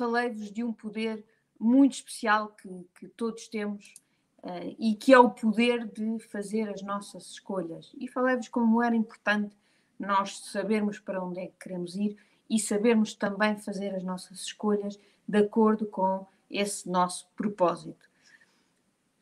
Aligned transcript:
falei-vos 0.00 0.50
de 0.50 0.64
um 0.64 0.72
poder 0.72 1.22
muito 1.58 1.92
especial 1.92 2.48
que, 2.48 2.88
que 2.94 3.06
todos 3.08 3.48
temos 3.48 3.92
uh, 4.38 4.74
e 4.78 4.94
que 4.94 5.12
é 5.12 5.18
o 5.18 5.28
poder 5.28 5.86
de 5.86 6.18
fazer 6.20 6.70
as 6.70 6.80
nossas 6.80 7.32
escolhas. 7.32 7.94
E 7.98 8.08
falei-vos 8.08 8.48
como 8.48 8.82
era 8.82 8.96
importante 8.96 9.54
nós 9.98 10.38
sabermos 10.38 10.98
para 10.98 11.22
onde 11.22 11.40
é 11.40 11.48
que 11.48 11.58
queremos 11.60 11.96
ir 11.96 12.16
e 12.48 12.58
sabermos 12.58 13.12
também 13.12 13.58
fazer 13.58 13.94
as 13.94 14.02
nossas 14.02 14.40
escolhas 14.40 14.98
de 15.28 15.38
acordo 15.38 15.84
com 15.84 16.26
esse 16.48 16.88
nosso 16.88 17.28
propósito. 17.36 18.08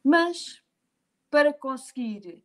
Mas 0.05 0.63
para 1.29 1.53
conseguir 1.53 2.41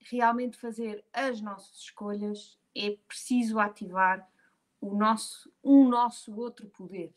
realmente 0.00 0.58
fazer 0.58 1.04
as 1.12 1.40
nossas 1.40 1.78
escolhas 1.78 2.58
é 2.74 2.96
preciso 3.06 3.60
ativar 3.60 4.28
o 4.80 4.92
nosso, 4.92 5.48
um 5.62 5.88
nosso 5.88 6.34
outro 6.34 6.66
poder, 6.66 7.12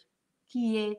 que 0.53 0.77
é 0.77 0.97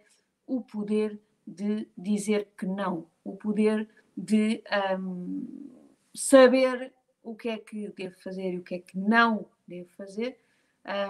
o 0.48 0.62
poder 0.62 1.20
de 1.46 1.88
dizer 1.96 2.48
que 2.58 2.66
não, 2.66 3.06
o 3.22 3.36
poder 3.36 3.88
de 4.16 4.64
um, 4.98 5.70
saber 6.12 6.92
o 7.22 7.36
que 7.36 7.50
é 7.50 7.58
que 7.58 7.88
devo 7.90 8.18
fazer 8.18 8.52
e 8.52 8.58
o 8.58 8.64
que 8.64 8.74
é 8.74 8.78
que 8.80 8.98
não 8.98 9.46
devo 9.66 9.88
fazer. 9.90 10.40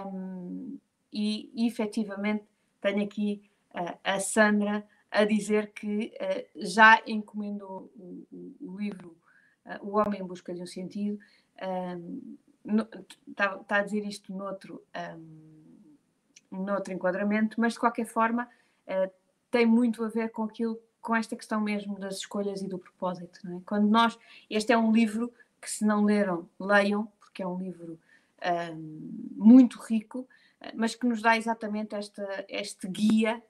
Um, 0.05 0.77
e, 1.11 1.67
efetivamente 1.67 2.45
tenho 2.79 3.03
aqui 3.03 3.49
uh, 3.73 3.97
a 4.03 4.19
Sandra 4.19 4.87
a 5.09 5.25
dizer 5.25 5.71
que 5.71 6.13
uh, 6.13 6.45
já 6.55 7.01
encomendou 7.07 7.91
o, 7.95 8.27
o, 8.61 8.77
livro 8.77 9.17
uh, 9.65 9.83
O 9.83 9.97
Homem 9.97 10.21
em 10.21 10.27
Busca 10.27 10.53
de 10.53 10.61
um 10.61 10.67
Sentido. 10.67 11.17
Está 13.27 13.57
tá 13.57 13.77
a 13.77 13.83
dizer 13.83 14.05
isto 14.05 14.31
noutro, 14.31 14.83
um, 15.17 15.74
noutro 16.51 16.93
enquadramento, 16.93 17.59
mas 17.59 17.73
de 17.73 17.79
qualquer 17.79 18.05
forma 18.05 18.47
tem 19.55 19.65
muito 19.65 20.03
a 20.03 20.09
ver 20.09 20.29
com 20.31 20.43
aquilo, 20.43 20.79
com 21.01 21.15
esta 21.15 21.35
questão 21.35 21.61
mesmo 21.61 21.97
das 21.97 22.17
escolhas 22.17 22.61
e 22.61 22.67
do 22.67 22.77
propósito. 22.77 23.39
É? 23.47 23.61
Quando 23.65 23.87
nós, 23.87 24.17
este 24.49 24.73
é 24.73 24.77
um 24.77 24.91
livro 24.91 25.31
que 25.61 25.71
se 25.71 25.85
não 25.85 26.03
leram, 26.03 26.49
leiam, 26.59 27.11
porque 27.19 27.41
é 27.41 27.47
um 27.47 27.57
livro 27.57 27.97
um, 28.73 29.31
muito 29.35 29.79
rico, 29.79 30.27
mas 30.73 30.93
que 30.93 31.05
nos 31.05 31.21
dá 31.21 31.37
exatamente 31.37 31.95
esta, 31.95 32.45
este 32.49 32.87
guia 32.87 33.41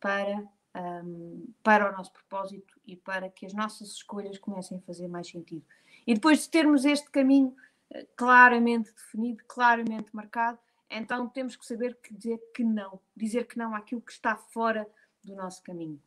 para, 0.00 0.42
um, 0.74 1.46
para 1.62 1.88
o 1.88 1.96
nosso 1.96 2.12
propósito 2.12 2.78
e 2.86 2.94
para 2.94 3.30
que 3.30 3.46
as 3.46 3.54
nossas 3.54 3.88
escolhas 3.88 4.38
comecem 4.38 4.78
a 4.78 4.80
fazer 4.82 5.08
mais 5.08 5.28
sentido. 5.28 5.64
E 6.06 6.14
depois 6.14 6.42
de 6.42 6.50
termos 6.50 6.84
este 6.84 7.10
caminho 7.10 7.54
uh, 7.90 8.06
claramente 8.16 8.92
definido, 8.92 9.42
claramente 9.48 10.14
marcado, 10.14 10.58
então 10.98 11.28
temos 11.28 11.56
que 11.56 11.66
saber 11.66 11.96
que 11.96 12.14
dizer 12.14 12.38
que 12.54 12.62
não, 12.62 13.00
dizer 13.16 13.46
que 13.46 13.58
não 13.58 13.74
àquilo 13.74 14.00
que 14.00 14.12
está 14.12 14.36
fora 14.36 14.88
do 15.22 15.34
nosso 15.34 15.62
caminho. 15.62 16.00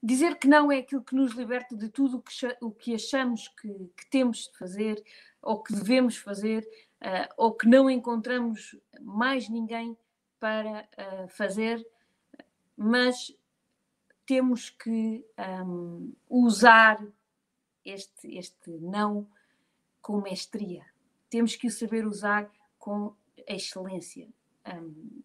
Dizer 0.00 0.38
que 0.38 0.46
não 0.46 0.70
é 0.70 0.78
aquilo 0.78 1.02
que 1.02 1.14
nos 1.14 1.32
liberta 1.32 1.76
de 1.76 1.88
tudo 1.88 2.22
o 2.60 2.70
que, 2.70 2.94
achamos 2.94 3.48
que, 3.48 3.90
que 3.96 4.06
temos 4.08 4.48
de 4.48 4.56
fazer 4.56 5.04
ou 5.42 5.60
que 5.60 5.74
devemos 5.74 6.16
fazer 6.16 6.62
uh, 7.02 7.34
ou 7.36 7.52
que 7.52 7.66
não 7.66 7.90
encontramos 7.90 8.76
mais 9.00 9.48
ninguém 9.48 9.96
para 10.38 10.88
uh, 10.96 11.28
fazer, 11.28 11.84
mas 12.76 13.36
temos 14.24 14.70
que 14.70 15.24
um, 15.66 16.12
usar 16.28 17.04
este, 17.84 18.36
este 18.36 18.70
não 18.78 19.26
com 20.00 20.20
mestria. 20.20 20.84
Temos 21.28 21.56
que 21.56 21.66
o 21.66 21.70
saber 21.70 22.06
usar 22.06 22.48
com 22.78 23.14
excelência. 23.46 24.28
Um, 24.66 25.22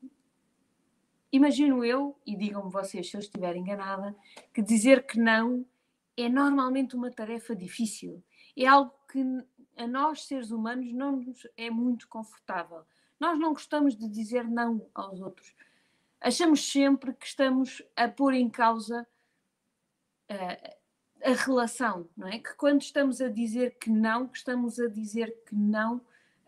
Imagino 1.34 1.84
eu, 1.84 2.16
e 2.28 2.36
digam-me 2.36 2.70
vocês 2.70 3.10
se 3.10 3.18
eu 3.18 3.20
estiver 3.20 3.56
enganada, 3.56 4.16
que 4.54 4.62
dizer 4.62 5.08
que 5.08 5.20
não 5.20 5.66
é 6.16 6.30
normalmente 6.30 6.96
uma 6.96 7.10
tarefa 7.10 7.56
difícil. 7.56 8.24
É 8.56 8.68
algo 8.68 8.94
que 9.12 9.20
a 9.76 9.88
nós, 9.88 10.26
seres 10.28 10.52
humanos, 10.52 10.94
não 10.94 11.18
nos 11.18 11.48
é 11.58 11.72
muito 11.72 12.08
confortável. 12.08 12.84
Nós 13.20 13.40
não 13.40 13.52
gostamos 13.52 13.98
de 13.98 14.08
dizer 14.08 14.48
não 14.48 14.88
aos 14.94 15.20
outros. 15.22 15.56
Achamos 16.22 16.72
sempre 16.72 17.12
que 17.14 17.26
estamos 17.26 17.82
a 17.96 18.08
pôr 18.08 18.36
em 18.36 18.48
causa 18.48 19.08
uh, 20.30 20.76
a 21.24 21.34
relação, 21.34 22.08
não 22.16 22.28
é? 22.28 22.38
Que 22.38 22.54
quando 22.54 22.84
estamos 22.84 23.20
a 23.22 23.28
dizer 23.28 23.80
que 23.80 23.90
não, 23.90 24.28
que 24.28 24.38
estamos 24.38 24.80
a 24.80 24.88
dizer 24.88 25.36
que 25.48 25.56
não 25.56 26.00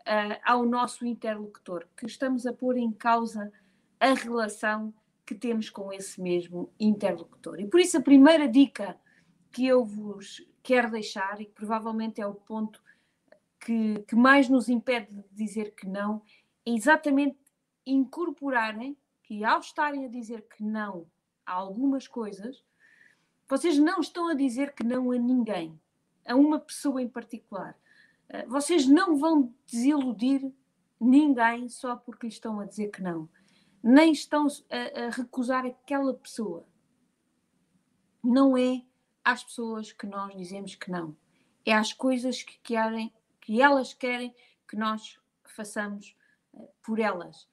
uh, 0.06 0.40
ao 0.44 0.64
nosso 0.64 1.04
interlocutor, 1.04 1.86
que 1.96 2.06
estamos 2.06 2.46
a 2.46 2.52
pôr 2.52 2.76
em 2.76 2.92
causa 2.92 3.52
a 3.98 4.14
relação 4.14 4.94
que 5.24 5.34
temos 5.34 5.68
com 5.68 5.92
esse 5.92 6.20
mesmo 6.20 6.72
interlocutor. 6.78 7.60
E 7.60 7.66
por 7.66 7.80
isso 7.80 7.98
a 7.98 8.02
primeira 8.02 8.48
dica 8.48 8.96
que 9.50 9.66
eu 9.66 9.84
vos 9.84 10.46
quero 10.62 10.90
deixar, 10.90 11.40
e 11.40 11.46
que 11.46 11.52
provavelmente 11.52 12.20
é 12.20 12.26
o 12.26 12.34
ponto 12.34 12.80
que, 13.60 14.04
que 14.06 14.14
mais 14.14 14.48
nos 14.48 14.68
impede 14.68 15.14
de 15.14 15.24
dizer 15.32 15.74
que 15.74 15.86
não, 15.86 16.22
é 16.64 16.70
exatamente 16.70 17.38
incorporarem 17.84 18.96
que 19.22 19.44
ao 19.44 19.60
estarem 19.60 20.04
a 20.04 20.08
dizer 20.08 20.42
que 20.42 20.62
não 20.62 21.06
a 21.44 21.52
algumas 21.52 22.06
coisas, 22.06 22.64
vocês 23.48 23.78
não 23.78 24.00
estão 24.00 24.28
a 24.28 24.34
dizer 24.34 24.72
que 24.72 24.84
não 24.84 25.10
a 25.10 25.16
ninguém, 25.16 25.80
a 26.24 26.34
uma 26.34 26.58
pessoa 26.58 27.00
em 27.00 27.08
particular. 27.08 27.76
Eh, 28.28 28.46
vocês 28.46 28.86
não 28.86 29.16
vão 29.16 29.54
desiludir 29.66 30.52
ninguém 31.00 31.68
só 31.68 31.96
porque 31.96 32.26
lhe 32.26 32.32
estão 32.32 32.60
a 32.60 32.64
dizer 32.64 32.88
que 32.88 33.02
não 33.02 33.28
nem 33.88 34.10
estão 34.10 34.48
a, 34.68 35.06
a 35.06 35.10
recusar 35.10 35.64
aquela 35.64 36.12
pessoa. 36.12 36.66
Não 38.22 38.56
é 38.56 38.82
às 39.24 39.44
pessoas 39.44 39.92
que 39.92 40.06
nós 40.06 40.36
dizemos 40.36 40.74
que 40.74 40.90
não. 40.90 41.16
É 41.64 41.72
às 41.72 41.92
coisas 41.92 42.42
que 42.42 42.58
querem, 42.64 43.14
que 43.40 43.62
elas 43.62 43.94
querem 43.94 44.34
que 44.66 44.76
nós 44.76 45.20
façamos 45.44 46.16
uh, 46.52 46.68
por 46.82 46.98
elas. 46.98 47.48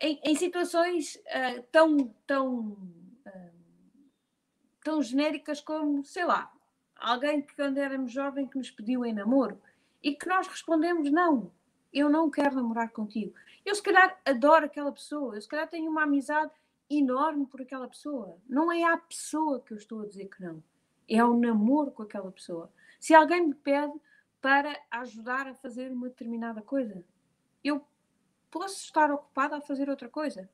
Em, 0.00 0.20
em 0.24 0.34
situações 0.34 1.14
uh, 1.14 1.62
tão, 1.70 2.12
tão, 2.26 2.70
uh, 3.24 3.52
tão 4.82 5.00
genéricas 5.00 5.60
como, 5.60 6.04
sei 6.04 6.24
lá, 6.24 6.52
alguém 6.96 7.42
que 7.42 7.54
quando 7.54 7.78
éramos 7.78 8.10
jovens 8.10 8.50
que 8.50 8.58
nos 8.58 8.72
pediu 8.72 9.04
em 9.04 9.12
namoro 9.12 9.62
e 10.02 10.14
que 10.14 10.28
nós 10.28 10.46
respondemos 10.46 11.10
não, 11.10 11.52
eu 11.92 12.08
não 12.08 12.30
quero 12.30 12.56
namorar 12.56 12.90
contigo. 12.90 13.34
Eu, 13.64 13.74
se 13.74 13.82
calhar, 13.82 14.18
adoro 14.24 14.66
aquela 14.66 14.92
pessoa, 14.92 15.34
eu, 15.34 15.40
se 15.40 15.48
calhar, 15.48 15.68
tenho 15.68 15.90
uma 15.90 16.04
amizade 16.04 16.52
enorme 16.90 17.46
por 17.46 17.60
aquela 17.60 17.88
pessoa. 17.88 18.38
Não 18.48 18.72
é 18.72 18.84
à 18.84 18.96
pessoa 18.96 19.60
que 19.60 19.72
eu 19.72 19.76
estou 19.76 20.02
a 20.02 20.06
dizer 20.06 20.26
que 20.26 20.42
não, 20.42 20.62
é 21.08 21.18
ao 21.18 21.36
namoro 21.36 21.90
com 21.90 22.02
aquela 22.02 22.30
pessoa. 22.30 22.72
Se 22.98 23.14
alguém 23.14 23.46
me 23.48 23.54
pede 23.54 23.92
para 24.40 24.80
ajudar 24.90 25.46
a 25.46 25.54
fazer 25.54 25.90
uma 25.90 26.08
determinada 26.08 26.62
coisa, 26.62 27.04
eu 27.62 27.84
posso 28.50 28.84
estar 28.84 29.10
ocupada 29.10 29.56
a 29.56 29.60
fazer 29.60 29.90
outra 29.90 30.08
coisa. 30.08 30.48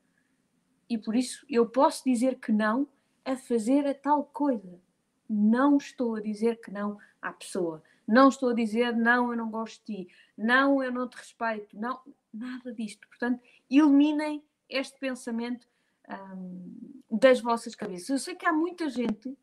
E 0.89 0.99
por 0.99 1.15
isso 1.15 1.45
eu 1.49 1.69
posso 1.69 2.05
dizer 2.05 2.39
que 2.39 2.53
não 2.53 2.89
a 3.25 3.37
fazer 3.37 3.87
a 3.87 3.95
tal 3.95 4.25
coisa. 4.25 4.81
Não 5.29 5.77
estou 5.77 6.17
a 6.17 6.21
dizer 6.21 6.61
que 6.61 6.71
não 6.71 6.99
à 7.21 7.33
pessoa. 7.33 7.83
Não 8.07 8.29
estou 8.29 8.51
a 8.51 8.55
dizer 8.55 8.95
não, 8.95 9.31
eu 9.31 9.37
não 9.37 9.51
gosto 9.51 9.85
de 9.87 10.05
ti. 10.05 10.15
Não, 10.37 10.83
eu 10.83 10.93
não 10.93 11.09
te 11.09 11.17
respeito. 11.17 11.79
Não, 11.79 12.01
nada 12.33 12.73
disto. 12.73 13.07
Portanto, 13.09 13.41
eliminem 13.71 14.43
este 14.69 14.99
pensamento 14.99 15.67
hum, 16.09 17.01
das 17.11 17.41
vossas 17.41 17.75
cabeças. 17.75 18.09
Eu 18.09 18.19
sei 18.19 18.35
que 18.35 18.47
há 18.47 18.53
muita 18.53 18.89
gente 18.89 19.37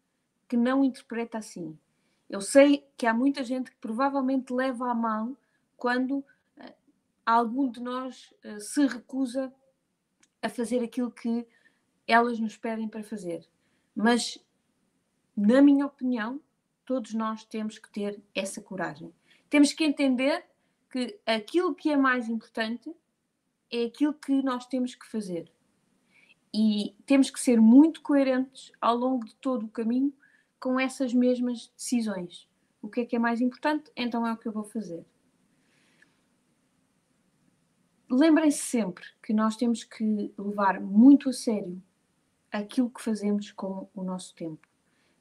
que 0.47 0.57
não 0.57 0.83
interpreta 0.83 1.37
assim. 1.37 1.77
Eu 2.29 2.41
sei 2.41 2.87
que 2.97 3.05
há 3.05 3.13
muita 3.13 3.43
gente 3.43 3.71
que 3.71 3.77
provavelmente 3.77 4.53
leva 4.53 4.89
a 4.89 4.95
mão 4.95 5.35
quando 5.75 6.19
uh, 6.19 6.25
algum 7.25 7.69
de 7.69 7.81
nós 7.81 8.33
uh, 8.45 8.59
se 8.59 8.85
recusa 8.85 9.53
a 10.41 10.49
fazer 10.49 10.83
aquilo 10.83 11.11
que 11.11 11.47
elas 12.07 12.39
nos 12.39 12.57
pedem 12.57 12.87
para 12.87 13.03
fazer. 13.03 13.47
Mas, 13.95 14.37
na 15.35 15.61
minha 15.61 15.85
opinião, 15.85 16.39
todos 16.91 17.13
nós 17.13 17.45
temos 17.45 17.79
que 17.79 17.89
ter 17.89 18.21
essa 18.35 18.59
coragem. 18.59 19.13
Temos 19.49 19.71
que 19.71 19.85
entender 19.85 20.43
que 20.89 21.17
aquilo 21.25 21.73
que 21.73 21.89
é 21.89 21.95
mais 21.95 22.27
importante 22.27 22.93
é 23.71 23.85
aquilo 23.85 24.13
que 24.13 24.43
nós 24.43 24.65
temos 24.65 24.93
que 24.93 25.07
fazer. 25.07 25.49
E 26.53 26.93
temos 27.05 27.29
que 27.29 27.39
ser 27.39 27.61
muito 27.61 28.01
coerentes 28.01 28.73
ao 28.81 28.97
longo 28.97 29.25
de 29.25 29.33
todo 29.35 29.67
o 29.67 29.69
caminho 29.69 30.13
com 30.59 30.77
essas 30.77 31.13
mesmas 31.13 31.71
decisões. 31.77 32.45
O 32.81 32.89
que 32.89 32.99
é 32.99 33.05
que 33.05 33.15
é 33.15 33.19
mais 33.19 33.39
importante? 33.39 33.89
Então 33.95 34.27
é 34.27 34.33
o 34.33 34.37
que 34.37 34.49
eu 34.49 34.51
vou 34.51 34.65
fazer. 34.65 35.05
Lembrem-se 38.09 38.63
sempre 38.65 39.05
que 39.23 39.31
nós 39.31 39.55
temos 39.55 39.85
que 39.85 40.33
levar 40.37 40.81
muito 40.81 41.29
a 41.29 41.33
sério 41.33 41.81
aquilo 42.51 42.89
que 42.89 43.01
fazemos 43.01 43.49
com 43.49 43.89
o 43.95 44.03
nosso 44.03 44.35
tempo. 44.35 44.67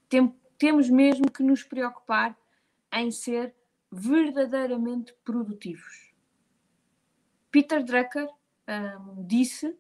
Tem, 0.08 0.34
temos 0.60 0.90
mesmo 0.90 1.30
que 1.30 1.42
nos 1.42 1.62
preocupar 1.62 2.38
em 2.92 3.10
ser 3.10 3.56
verdadeiramente 3.90 5.14
produtivos. 5.24 6.12
Peter 7.50 7.82
Drucker 7.82 8.28
um, 8.68 9.26
disse 9.26 9.74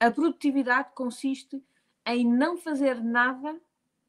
A 0.00 0.10
produtividade 0.10 0.90
consiste 0.92 1.64
em 2.04 2.26
não 2.26 2.58
fazer 2.58 3.00
nada 3.00 3.60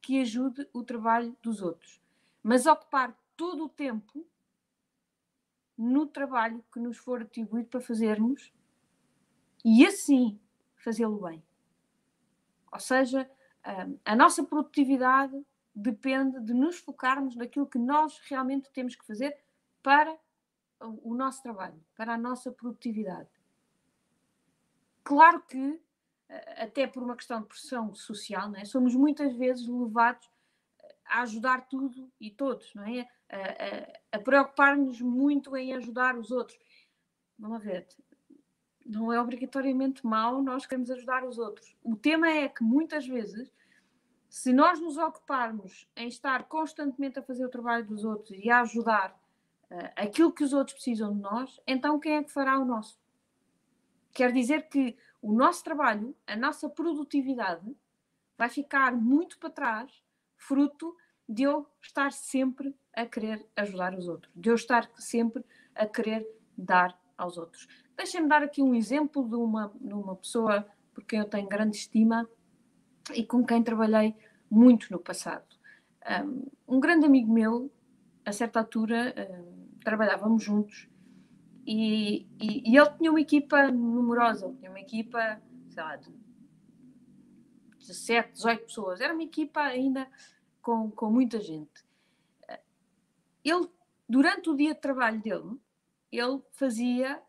que 0.02 0.20
ajude 0.20 0.68
o 0.74 0.84
trabalho 0.84 1.38
dos 1.44 1.62
outros, 1.62 2.02
mas 2.42 2.66
ocupar 2.66 3.16
todo 3.38 3.66
o 3.66 3.70
tempo 3.70 4.26
no 5.78 6.08
trabalho 6.08 6.66
que 6.74 6.80
nos 6.80 6.98
for 6.98 7.22
atribuído 7.22 7.70
para 7.70 7.82
fazermos 7.82 8.52
e 9.64 9.86
assim 9.86 10.40
fazê-lo 10.76 11.22
bem. 11.22 11.44
Ou 12.72 12.80
seja, 12.80 13.30
hum, 13.64 14.00
a 14.04 14.16
nossa 14.16 14.44
produtividade 14.44 15.40
depende 15.76 16.40
de 16.40 16.54
nos 16.54 16.78
focarmos 16.78 17.36
naquilo 17.36 17.68
que 17.68 17.80
nós 17.80 18.20
realmente 18.26 18.70
temos 18.72 18.96
que 18.96 19.06
fazer 19.06 19.38
para 19.82 20.18
o 20.80 21.14
nosso 21.14 21.42
trabalho, 21.42 21.80
para 21.96 22.14
a 22.14 22.18
nossa 22.18 22.52
produtividade. 22.52 23.30
Claro 25.04 25.42
que, 25.42 25.80
eh, 26.30 26.64
até 26.64 26.88
por 26.88 27.04
uma 27.04 27.16
questão 27.16 27.42
de 27.42 27.48
pressão 27.48 27.94
social, 27.94 28.54
é? 28.56 28.66
somos 28.66 28.96
muitas 28.96 29.36
vezes 29.36 29.68
levados 29.68 30.30
a 31.06 31.22
ajudar 31.22 31.68
tudo 31.68 32.12
e 32.20 32.32
todos, 32.32 32.74
não 32.74 32.84
é? 32.84 33.08
A, 33.30 34.16
a, 34.16 34.18
a 34.18 34.20
preocupar-nos 34.20 35.02
muito 35.02 35.56
em 35.58 35.74
ajudar 35.74 36.18
os 36.18 36.32
outros. 36.32 36.58
Vamos 37.38 37.64
ver, 37.64 37.88
não 38.86 39.12
é 39.12 39.20
obrigatoriamente 39.20 40.06
mau 40.06 40.42
nós 40.42 40.66
queremos 40.66 40.92
ajudar 40.92 41.24
os 41.24 41.38
outros. 41.38 41.76
O 41.84 41.96
tema 41.96 42.30
é 42.30 42.48
que 42.48 42.64
muitas 42.64 43.08
vezes, 43.08 43.52
se 44.34 44.52
nós 44.52 44.80
nos 44.80 44.98
ocuparmos 44.98 45.88
em 45.96 46.08
estar 46.08 46.46
constantemente 46.46 47.20
a 47.20 47.22
fazer 47.22 47.46
o 47.46 47.50
trabalho 47.50 47.86
dos 47.86 48.04
outros 48.04 48.32
e 48.32 48.50
a 48.50 48.62
ajudar 48.62 49.16
uh, 49.70 49.92
aquilo 49.96 50.32
que 50.32 50.44
os 50.44 50.54
outros 50.54 50.74
precisam 50.74 51.14
de 51.14 51.22
nós, 51.22 51.62
então 51.68 52.00
quem 52.00 52.16
é 52.16 52.24
que 52.24 52.32
fará 52.32 52.58
o 52.58 52.66
nosso? 52.66 53.00
Quer 54.12 54.32
dizer 54.32 54.70
que 54.70 54.98
o 55.22 55.32
nosso 55.32 55.64
trabalho, 55.64 56.16
a 56.26 56.36
nossa 56.36 56.68
produtividade, 56.68 57.78
vai 58.36 58.50
ficar 58.50 58.96
muito 58.96 59.38
para 59.38 59.52
trás, 59.52 60.04
fruto 60.36 60.98
de 61.30 61.44
eu 61.44 61.68
estar 61.80 62.12
sempre 62.12 62.76
a 62.92 63.06
querer 63.06 63.48
ajudar 63.56 63.94
os 63.94 64.08
outros, 64.08 64.34
de 64.36 64.50
eu 64.50 64.56
estar 64.56 64.90
sempre 64.96 65.46
a 65.76 65.86
querer 65.86 66.28
dar 66.58 67.00
aos 67.16 67.38
outros. 67.38 67.68
Deixem-me 67.96 68.28
dar 68.28 68.42
aqui 68.42 68.64
um 68.64 68.74
exemplo 68.74 69.30
de 69.30 69.36
uma, 69.36 69.72
de 69.80 69.94
uma 69.94 70.16
pessoa 70.16 70.68
por 70.92 71.04
quem 71.04 71.20
eu 71.20 71.30
tenho 71.30 71.48
grande 71.48 71.78
estima 71.78 72.28
e 73.14 73.26
com 73.26 73.46
quem 73.46 73.64
trabalhei 73.64 74.16
muito 74.50 74.92
no 74.92 75.00
passado. 75.00 75.46
Um, 76.70 76.80
grande 76.80 77.06
amigo 77.06 77.32
meu, 77.32 77.72
a 78.26 78.32
certa 78.32 78.60
altura, 78.60 79.14
trabalhávamos 79.84 80.44
juntos 80.44 80.88
e, 81.66 82.28
e, 82.40 82.72
e, 82.72 82.78
ele 82.78 82.90
tinha 82.98 83.10
uma 83.10 83.22
equipa 83.22 83.72
numerosa, 83.72 84.54
tinha 84.60 84.70
uma 84.70 84.80
equipa, 84.80 85.42
sei 85.70 85.84
lá, 85.84 85.96
de 85.96 86.12
17, 87.80 88.34
18 88.34 88.66
pessoas. 88.66 89.02
Era 89.02 89.14
uma 89.14 89.24
equipa 89.24 89.62
ainda 89.62 90.08
com, 90.62 90.92
com 90.92 91.10
muita 91.10 91.40
gente. 91.40 91.84
Ele, 93.44 93.70
durante 94.08 94.50
o 94.50 94.56
dia 94.56 94.74
de 94.74 94.82
trabalho 94.82 95.22
dele, 95.22 95.60
ele 96.12 96.42
fazia 96.52 97.22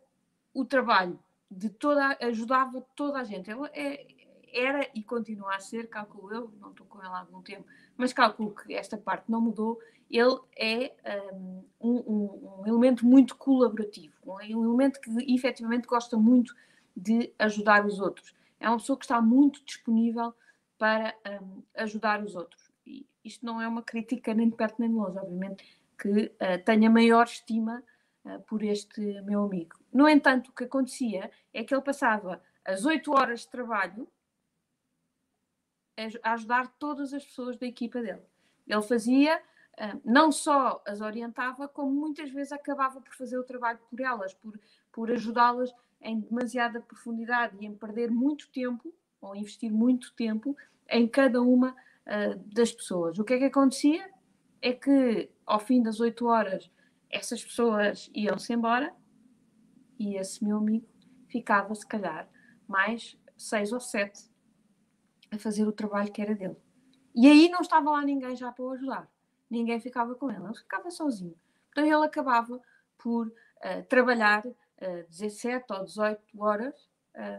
o 0.52 0.64
trabalho 0.64 1.18
de 1.50 1.70
toda, 1.70 2.16
ajudava 2.20 2.80
toda 2.96 3.18
a 3.18 3.24
gente. 3.24 3.50
Ele 3.50 3.68
é, 3.72 4.06
era 4.54 4.88
e 4.94 5.02
continua 5.02 5.56
a 5.56 5.60
ser, 5.60 5.88
calculo 5.88 6.32
eu, 6.32 6.52
não 6.60 6.70
estou 6.70 6.86
com 6.86 6.98
ele 6.98 7.08
há 7.08 7.18
algum 7.18 7.42
tempo, 7.42 7.66
mas 7.96 8.12
calculo 8.12 8.54
que 8.54 8.72
esta 8.74 8.96
parte 8.96 9.30
não 9.30 9.40
mudou. 9.40 9.80
Ele 10.08 10.38
é 10.56 10.94
um, 11.32 11.64
um, 11.80 12.60
um 12.60 12.66
elemento 12.66 13.04
muito 13.04 13.36
colaborativo, 13.36 14.14
um 14.24 14.64
elemento 14.64 15.00
que 15.00 15.10
efetivamente 15.34 15.86
gosta 15.86 16.16
muito 16.16 16.54
de 16.96 17.32
ajudar 17.38 17.84
os 17.84 17.98
outros. 17.98 18.34
É 18.60 18.68
uma 18.68 18.78
pessoa 18.78 18.98
que 18.98 19.04
está 19.04 19.20
muito 19.20 19.64
disponível 19.64 20.34
para 20.78 21.14
um, 21.42 21.62
ajudar 21.74 22.22
os 22.22 22.34
outros. 22.34 22.70
E 22.86 23.06
isto 23.24 23.44
não 23.44 23.60
é 23.60 23.66
uma 23.66 23.82
crítica 23.82 24.34
nem 24.34 24.48
de 24.48 24.56
perto 24.56 24.76
nem 24.78 24.90
de 24.90 24.96
longe, 24.96 25.18
obviamente, 25.18 25.64
que 25.98 26.26
uh, 26.26 26.64
tenha 26.64 26.90
maior 26.90 27.24
estima 27.24 27.82
uh, 28.24 28.40
por 28.42 28.62
este 28.62 29.00
meu 29.22 29.44
amigo. 29.44 29.76
No 29.92 30.08
entanto, 30.08 30.50
o 30.50 30.52
que 30.52 30.64
acontecia 30.64 31.30
é 31.52 31.64
que 31.64 31.74
ele 31.74 31.82
passava 31.82 32.42
as 32.64 32.84
oito 32.84 33.12
horas 33.12 33.40
de 33.40 33.50
trabalho 33.50 34.08
a 36.22 36.32
ajudar 36.32 36.68
todas 36.78 37.12
as 37.12 37.24
pessoas 37.24 37.56
da 37.56 37.66
equipa 37.66 38.00
dele. 38.00 38.22
Ele 38.66 38.82
fazia, 38.82 39.40
ah, 39.78 39.96
não 40.04 40.32
só 40.32 40.82
as 40.86 41.00
orientava, 41.00 41.68
como 41.68 41.90
muitas 41.90 42.30
vezes 42.30 42.52
acabava 42.52 43.00
por 43.00 43.14
fazer 43.14 43.38
o 43.38 43.44
trabalho 43.44 43.78
por 43.90 44.00
elas, 44.00 44.34
por, 44.34 44.58
por 44.92 45.10
ajudá-las 45.10 45.72
em 46.00 46.20
demasiada 46.20 46.80
profundidade 46.80 47.56
e 47.60 47.66
em 47.66 47.74
perder 47.74 48.10
muito 48.10 48.50
tempo, 48.50 48.92
ou 49.20 49.34
investir 49.34 49.72
muito 49.72 50.12
tempo, 50.14 50.56
em 50.88 51.08
cada 51.08 51.40
uma 51.40 51.70
uh, 51.70 52.38
das 52.54 52.72
pessoas. 52.72 53.18
O 53.18 53.24
que 53.24 53.34
é 53.34 53.38
que 53.38 53.44
acontecia? 53.44 54.10
É 54.60 54.72
que 54.72 55.30
ao 55.46 55.58
fim 55.58 55.82
das 55.82 56.00
oito 56.00 56.26
horas 56.26 56.70
essas 57.08 57.42
pessoas 57.42 58.10
iam-se 58.14 58.52
embora 58.52 58.94
e 59.98 60.16
esse 60.16 60.44
meu 60.44 60.58
amigo 60.58 60.86
ficava, 61.28 61.74
se 61.74 61.86
calhar, 61.86 62.28
mais 62.66 63.16
seis 63.36 63.72
ou 63.72 63.80
sete 63.80 64.24
a 65.34 65.38
fazer 65.38 65.66
o 65.66 65.72
trabalho 65.72 66.12
que 66.12 66.22
era 66.22 66.34
dele. 66.34 66.56
E 67.14 67.26
aí 67.28 67.48
não 67.48 67.60
estava 67.60 67.90
lá 67.90 68.02
ninguém 68.02 68.34
já 68.34 68.50
para 68.50 68.64
o 68.64 68.70
ajudar. 68.72 69.08
Ninguém 69.48 69.78
ficava 69.78 70.14
com 70.14 70.30
ele, 70.30 70.44
ele 70.44 70.54
ficava 70.54 70.90
sozinho. 70.90 71.36
Então 71.70 71.84
ele 71.84 72.04
acabava 72.04 72.60
por 72.98 73.28
uh, 73.28 73.84
trabalhar 73.88 74.44
uh, 74.46 75.08
17 75.08 75.64
ou 75.70 75.84
18 75.84 76.20
horas, 76.38 76.88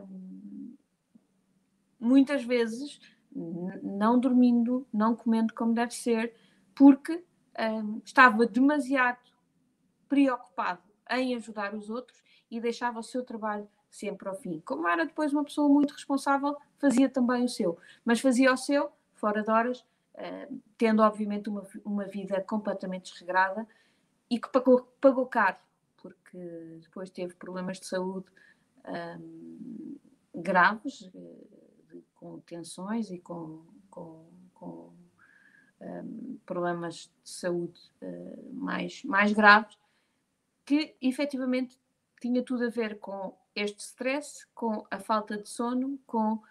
um, 0.10 0.76
muitas 2.00 2.44
vezes 2.44 3.00
não 3.84 4.18
dormindo, 4.18 4.88
não 4.94 5.16
comendo 5.16 5.54
como 5.54 5.74
deve 5.74 5.94
ser, 5.94 6.34
porque 6.74 7.24
um, 7.60 8.02
estava 8.06 8.46
demasiado 8.46 9.20
preocupado 10.08 10.82
em 11.10 11.36
ajudar 11.36 11.74
os 11.74 11.90
outros 11.90 12.24
e 12.50 12.60
deixava 12.60 13.00
o 13.00 13.04
seu 13.04 13.24
trabalho 13.24 13.68
sempre 13.96 14.28
ao 14.28 14.36
fim. 14.36 14.62
Como 14.66 14.88
era 14.88 15.06
depois 15.06 15.32
uma 15.32 15.44
pessoa 15.44 15.70
muito 15.70 15.92
responsável, 15.94 16.56
fazia 16.78 17.10
também 17.10 17.46
o 17.46 17.50
seu, 17.50 17.78
mas 18.04 18.20
fazia 18.20 18.52
o 18.52 18.58
seu 18.58 18.92
fora 19.14 19.42
de 19.42 19.50
horas, 19.50 19.80
uh, 20.16 20.62
tendo 20.78 21.02
obviamente 21.02 21.50
uma, 21.50 21.66
uma 21.84 22.06
vida 22.06 22.42
completamente 22.42 23.12
desregrada 23.12 23.66
e 24.30 24.40
que 24.40 24.50
pagou, 24.50 24.82
pagou 25.00 25.26
caro, 25.26 25.58
porque 25.98 26.38
depois 26.82 27.10
teve 27.10 27.34
problemas 27.36 27.80
de 27.80 27.86
saúde 27.86 28.26
um, 28.88 29.98
graves, 30.34 31.02
uh, 31.02 32.04
com 32.16 32.40
tensões 32.42 33.10
e 33.10 33.18
com, 33.18 33.64
com, 33.90 34.26
com 34.54 34.94
um, 35.80 36.38
problemas 36.46 37.10
de 37.24 37.30
saúde 37.30 37.80
uh, 38.02 38.54
mais, 38.54 39.04
mais 39.06 39.32
graves, 39.32 39.78
que 40.66 40.98
efetivamente 41.02 41.80
tinha 42.20 42.44
tudo 42.44 42.66
a 42.66 42.70
ver 42.70 43.00
com 43.00 43.38
este 43.56 43.82
stress, 43.82 44.46
com 44.54 44.86
a 44.92 45.00
falta 45.00 45.38
de 45.38 45.48
sono, 45.48 46.00
com 46.06 46.34
uh, 46.34 46.42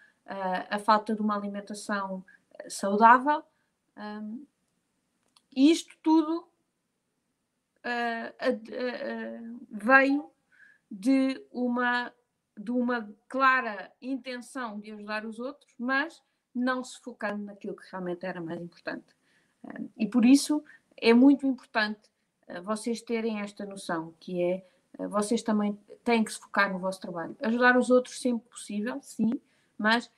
a 0.70 0.78
falta 0.78 1.14
de 1.14 1.20
uma 1.20 1.36
alimentação 1.36 2.24
eh, 2.54 2.70
saudável. 2.70 3.42
Um, 3.96 4.46
e 5.54 5.70
isto 5.70 5.96
tudo 6.02 6.48
uh, 7.84 8.30
uh, 8.40 9.66
veio 9.70 10.30
de 10.90 11.44
uma, 11.52 12.12
de 12.56 12.70
uma 12.70 13.08
clara 13.28 13.92
intenção 14.00 14.80
de 14.80 14.90
ajudar 14.92 15.26
os 15.26 15.38
outros, 15.38 15.74
mas 15.78 16.22
não 16.54 16.82
se 16.82 16.98
focando 17.00 17.44
naquilo 17.44 17.76
que 17.76 17.90
realmente 17.90 18.24
era 18.24 18.40
mais 18.40 18.60
importante. 18.60 19.14
e 19.96 20.06
por 20.06 20.24
isso 20.24 20.64
é 20.96 21.12
muito 21.12 21.46
importante 21.46 22.08
vocês 22.62 23.00
terem 23.02 23.40
esta 23.40 23.64
noção, 23.64 24.14
que 24.20 24.42
é 24.42 24.56
eh, 24.56 24.73
vocês 24.98 25.42
também 25.42 25.78
têm 26.04 26.22
que 26.22 26.32
se 26.32 26.38
focar 26.38 26.72
no 26.72 26.78
vosso 26.78 27.00
trabalho. 27.00 27.36
Ajudar 27.42 27.76
os 27.76 27.90
outros 27.90 28.20
sempre 28.20 28.48
possível, 28.48 29.00
sim, 29.02 29.40
mas 29.76 30.10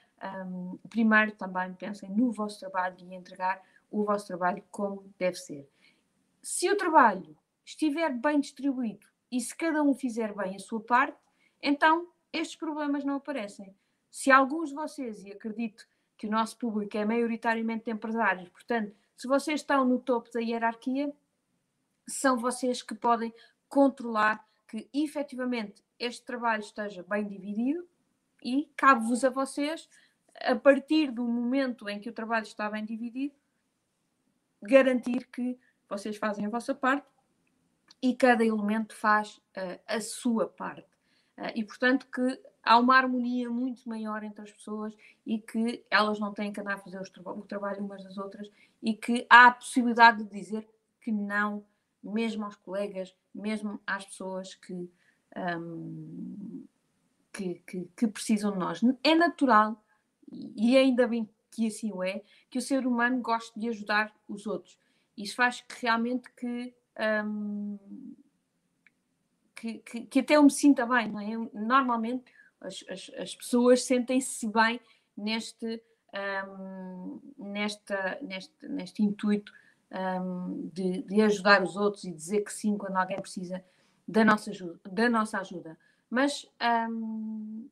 um, 0.47 0.79
primeiro 0.89 1.33
também 1.33 1.73
pensem 1.75 2.11
no 2.11 2.33
vosso 2.33 2.59
trabalho 2.61 2.97
e 2.99 3.15
entregar 3.15 3.63
o 3.91 4.05
vosso 4.05 4.27
trabalho 4.27 4.63
como 4.71 5.05
deve 5.19 5.37
ser. 5.37 5.69
Se 6.43 6.71
o 6.71 6.77
trabalho 6.77 7.37
estiver 7.65 8.13
bem 8.13 8.41
distribuído 8.41 9.07
e 9.31 9.41
se 9.41 9.55
cada 9.55 9.83
um 9.83 9.95
fizer 9.95 10.35
bem 10.35 10.57
a 10.57 10.59
sua 10.59 10.81
parte, 10.81 11.19
então 11.63 12.09
estes 12.33 12.57
problemas 12.57 13.05
não 13.05 13.17
aparecem. 13.17 13.75
Se 14.11 14.31
alguns 14.31 14.71
de 14.71 14.75
vocês, 14.75 15.25
e 15.25 15.33
acredito 15.33 15.87
que 16.17 16.27
o 16.27 16.31
nosso 16.31 16.57
público 16.57 16.97
é 16.97 17.05
maioritariamente 17.05 17.91
empresários, 17.91 18.49
portanto, 18.49 18.95
se 19.17 19.27
vocês 19.27 19.61
estão 19.61 19.85
no 19.85 19.99
topo 19.99 20.31
da 20.33 20.41
hierarquia, 20.41 21.13
são 22.07 22.37
vocês 22.37 22.83
que 22.83 22.95
podem 22.95 23.33
controlar 23.69 24.47
que 24.69 24.89
efetivamente 24.93 25.83
este 25.99 26.25
trabalho 26.25 26.61
esteja 26.61 27.03
bem 27.03 27.27
dividido 27.27 27.87
e 28.43 28.71
cabe-vos 28.77 29.25
a 29.25 29.31
vocês, 29.31 29.89
a 30.35 30.55
partir 30.55 31.11
do 31.11 31.25
momento 31.25 31.89
em 31.89 31.99
que 31.99 32.09
o 32.09 32.13
trabalho 32.13 32.45
está 32.45 32.71
bem 32.71 32.85
dividido, 32.85 33.35
garantir 34.63 35.27
que 35.29 35.59
vocês 35.89 36.17
fazem 36.17 36.47
a 36.47 36.51
vossa 36.51 36.75
parte 36.75 37.07
e 38.03 38.15
cada 38.15 38.45
elemento 38.45 38.95
faz 38.95 39.37
uh, 39.37 39.81
a 39.87 40.01
sua 40.01 40.49
parte. 40.49 40.89
Uh, 41.39 41.53
e, 41.55 41.65
portanto, 41.65 42.07
que 42.13 42.41
há 42.63 42.79
uma 42.79 42.97
harmonia 42.97 43.49
muito 43.49 43.89
maior 43.89 44.23
entre 44.23 44.43
as 44.43 44.53
pessoas 44.53 44.95
e 45.25 45.39
que 45.39 45.85
elas 45.91 46.19
não 46.19 46.33
têm 46.33 46.53
que 46.53 46.61
andar 46.61 46.75
a 46.75 46.79
fazer 46.79 47.01
o 47.01 47.43
trabalho 47.43 47.85
umas 47.85 48.03
das 48.03 48.19
outras 48.19 48.51
e 48.83 48.95
que 48.95 49.27
há 49.31 49.47
a 49.47 49.53
possibilidade 49.53 50.25
de 50.25 50.31
dizer 50.31 50.69
que 51.01 51.13
não, 51.13 51.65
mesmo 52.03 52.45
aos 52.45 52.57
colegas, 52.57 53.15
mesmo 53.37 53.81
às 53.87 54.05
pessoas 54.05 54.55
que, 54.55 54.91
um, 55.37 56.65
que, 57.33 57.55
que, 57.67 57.91
que, 57.97 58.07
precisam 58.09 58.53
de 58.53 58.59
nós. 58.59 58.81
É 59.03 59.15
natural, 59.15 59.83
e 60.31 60.77
ainda 60.77 61.07
bem 61.07 61.29
que 61.51 61.67
assim 61.67 61.93
o 61.93 62.03
é, 62.03 62.23
que 62.51 62.59
o 62.59 62.63
ser 62.63 62.87
humano 62.87 63.21
goste 63.21 63.59
de 63.59 63.69
ajudar 63.69 64.15
os 64.29 64.47
outros. 64.47 64.79
Isso 65.17 65.35
faz 65.35 65.61
que 65.61 65.83
realmente 65.83 66.31
que, 66.35 66.75
um, 67.25 67.79
que, 69.55 69.79
que, 69.79 70.01
que, 70.03 70.21
até 70.21 70.37
eu 70.37 70.43
me 70.43 70.51
sinta 70.51 70.85
bem, 70.85 71.11
não 71.11 71.21
é? 71.21 71.51
Normalmente 71.55 72.25
as, 72.61 72.85
as, 72.89 73.11
as 73.19 73.35
pessoas 73.35 73.85
sentem-se 73.85 74.47
bem 74.49 74.81
neste, 75.17 75.83
um, 76.49 77.21
nesta, 77.39 78.19
neste, 78.21 78.69
neste 78.69 79.03
intuito 79.03 79.53
um, 79.93 80.69
de, 80.73 81.03
de, 81.03 81.23
ajudar 81.23 81.63
os 81.63 81.77
outros 81.77 82.05
e 82.05 82.13
dizer 82.13 82.43
que 82.43 82.53
sim 82.53 82.77
quando 82.77 82.97
alguém 82.97 83.21
precisa 83.21 83.65
da 84.07 84.25
nossa 84.25 84.51
ajuda. 84.51 84.81
Da 84.91 85.09
nossa 85.09 85.41
ajuda. 85.41 85.79
Mas 86.11 86.49
um, 86.91 87.69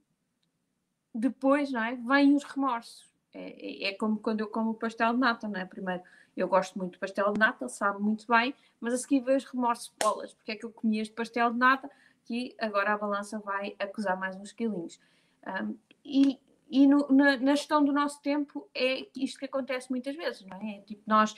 depois 1.14 1.71
não 1.71 1.83
é, 1.83 1.94
vêm 1.94 2.35
os 2.35 2.44
remorsos. 2.44 3.12
É, 3.33 3.85
é, 3.85 3.88
é, 3.88 3.92
como 3.94 4.18
quando 4.18 4.40
eu 4.40 4.49
como 4.49 4.71
o 4.71 4.75
pastel 4.75 5.12
de 5.12 5.18
nata, 5.18 5.49
não 5.49 5.61
é? 5.61 5.64
Primeiro, 5.64 6.02
eu 6.37 6.49
gosto 6.49 6.78
muito 6.78 6.92
de 6.92 6.99
pastel 6.99 7.33
de 7.33 7.38
nata, 7.38 7.68
sabe 7.68 8.00
muito 8.00 8.26
bem, 8.26 8.54
mas 8.80 8.94
a 8.94 8.99
seguir 8.99 9.21
vejo 9.21 9.47
os 9.47 9.52
remorsos 9.52 9.92
bolas, 10.00 10.33
porque 10.35 10.52
é 10.52 10.56
que 10.56 10.64
eu 10.64 10.71
comi 10.71 11.00
este 11.00 11.14
pastel 11.14 11.52
de 11.52 11.59
nata 11.59 11.90
que 12.25 12.54
agora 12.59 12.94
a 12.94 12.99
balança 12.99 13.38
vai 13.38 13.76
acusar 13.78 14.18
mais 14.18 14.37
uns 14.37 14.52
quilinhos. 14.52 15.00
Um, 15.47 15.76
e 16.04 16.40
e 16.71 16.87
no, 16.87 17.06
na, 17.09 17.37
na, 17.37 17.54
gestão 17.54 17.85
do 17.85 17.92
nosto 17.92 18.21
tempo 18.23 18.68
é 18.75 19.06
isto 19.14 19.38
que 19.38 19.44
acontece 19.44 19.90
muitas 19.90 20.16
vezes, 20.16 20.44
não 20.47 20.56
é? 20.56 20.76
é? 20.76 20.80
Tipo, 20.80 21.02
nós 21.06 21.35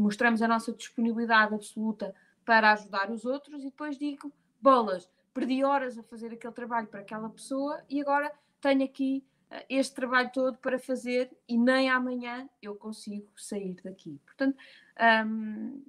mostramos 0.00 0.42
a 0.42 0.48
nossa 0.48 0.72
disponibilidade 0.72 1.54
absoluta 1.54 2.14
para 2.44 2.72
ajudar 2.72 3.10
os 3.10 3.24
outros 3.24 3.62
e 3.62 3.66
depois 3.66 3.98
digo, 3.98 4.32
bolas, 4.60 5.10
perdi 5.34 5.64
horas 5.64 5.98
a 5.98 6.02
fazer 6.02 6.32
aquele 6.32 6.52
trabalho 6.52 6.86
para 6.86 7.00
aquela 7.00 7.28
pessoa 7.28 7.82
e 7.90 8.00
agora 8.00 8.32
tenho 8.60 8.84
aqui 8.84 9.24
uh, 9.50 9.64
este 9.68 9.94
trabalho 9.94 10.30
todo 10.32 10.56
para 10.58 10.78
fazer 10.78 11.30
e 11.48 11.58
nem 11.58 11.90
amanhã 11.90 12.48
eu 12.62 12.74
consigo 12.74 13.28
sair 13.36 13.76
daqui. 13.82 14.20
Portanto, 14.24 14.56
um, 15.26 15.84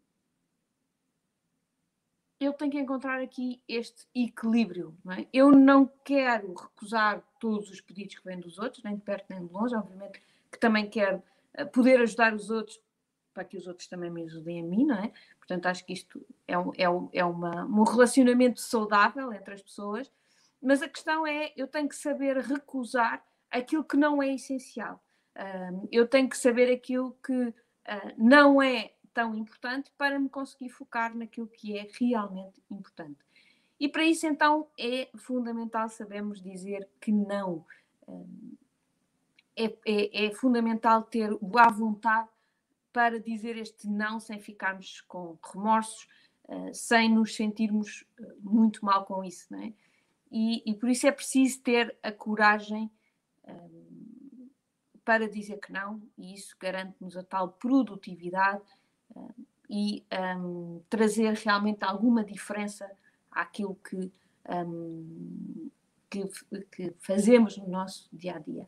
eu 2.39 2.53
tenho 2.53 2.71
que 2.71 2.79
encontrar 2.79 3.21
aqui 3.21 3.61
este 3.67 4.07
equilíbrio. 4.13 4.95
Não 5.03 5.13
é? 5.13 5.27
Eu 5.33 5.51
não 5.51 5.89
quero 6.03 6.53
recusar 6.53 7.23
todos 7.39 7.69
os 7.69 7.81
pedidos 7.81 8.15
que 8.15 8.25
vêm 8.25 8.39
dos 8.39 8.59
outros, 8.59 8.83
nem 8.83 8.95
de 8.95 9.01
perto 9.01 9.25
nem 9.29 9.45
de 9.45 9.51
longe, 9.51 9.75
obviamente 9.75 10.21
que 10.51 10.59
também 10.59 10.89
quero 10.89 11.21
uh, 11.57 11.65
poder 11.71 12.01
ajudar 12.01 12.33
os 12.33 12.49
outros 12.49 12.79
para 13.37 13.45
que 13.45 13.55
os 13.55 13.67
outros 13.67 13.87
também 13.87 14.09
me 14.09 14.23
ajudem 14.23 14.59
a 14.59 14.63
mim, 14.63 14.83
não 14.83 14.95
é? 14.95 15.11
Portanto, 15.37 15.67
acho 15.67 15.85
que 15.85 15.93
isto 15.93 16.25
é 16.47 16.57
um, 16.57 16.71
é 16.75 16.89
um, 16.89 17.07
é 17.13 17.23
uma, 17.23 17.65
um 17.65 17.83
relacionamento 17.83 18.59
saudável 18.59 19.31
entre 19.31 19.53
as 19.53 19.61
pessoas, 19.61 20.11
mas 20.59 20.81
a 20.81 20.89
questão 20.89 21.27
é, 21.27 21.53
eu 21.55 21.67
tenho 21.67 21.87
que 21.87 21.95
saber 21.95 22.35
recusar 22.39 23.23
aquilo 23.51 23.83
que 23.83 23.95
não 23.95 24.23
é 24.23 24.33
essencial. 24.33 24.99
Uh, 25.35 25.87
eu 25.91 26.07
tenho 26.07 26.27
que 26.27 26.35
saber 26.35 26.73
aquilo 26.73 27.15
que 27.23 27.31
uh, 27.31 27.53
não 28.17 28.59
é 28.59 28.93
tão 29.13 29.35
importante 29.35 29.91
para 29.95 30.17
me 30.17 30.29
conseguir 30.29 30.69
focar 30.69 31.15
naquilo 31.15 31.47
que 31.47 31.77
é 31.77 31.87
realmente 31.99 32.59
importante. 32.71 33.19
E 33.79 33.87
para 33.87 34.03
isso, 34.03 34.25
então, 34.25 34.67
é 34.79 35.09
fundamental 35.15 35.87
sabermos 35.89 36.41
dizer 36.41 36.89
que 36.99 37.11
não. 37.11 37.63
É, 39.55 39.65
é, 39.85 40.25
é 40.25 40.31
fundamental 40.31 41.03
ter 41.03 41.35
boa 41.39 41.67
vontade 41.69 42.29
para 42.91 43.19
dizer 43.19 43.57
este 43.57 43.87
não 43.87 44.19
sem 44.19 44.39
ficarmos 44.39 45.01
com 45.01 45.37
remorsos, 45.53 46.07
uh, 46.45 46.73
sem 46.73 47.13
nos 47.13 47.35
sentirmos 47.35 48.05
eh, 48.19 48.33
muito 48.41 48.83
mal 48.85 49.05
com 49.05 49.23
isso, 49.23 49.47
não 49.51 49.61
é? 49.61 49.73
E, 50.31 50.69
e 50.69 50.75
por 50.75 50.89
isso 50.89 51.07
é 51.07 51.11
preciso 51.11 51.61
ter 51.61 51.97
a 52.03 52.11
coragem 52.11 52.91
eh, 53.45 53.69
para 55.05 55.29
dizer 55.29 55.57
que 55.57 55.71
não, 55.71 56.01
e 56.17 56.33
isso 56.33 56.55
garante-nos 56.59 57.15
a 57.15 57.23
tal 57.23 57.49
produtividade 57.49 58.63
e 59.69 60.03
um, 60.37 60.81
trazer 60.89 61.33
realmente 61.33 61.83
alguma 61.83 62.23
diferença 62.23 62.89
àquilo 63.31 63.75
que, 63.75 64.11
que, 66.09 66.23
que, 66.71 66.93
fazemos 66.99 67.57
no 67.57 67.67
nosso 67.67 68.07
dia 68.13 68.35
a 68.35 68.39
dia. 68.39 68.67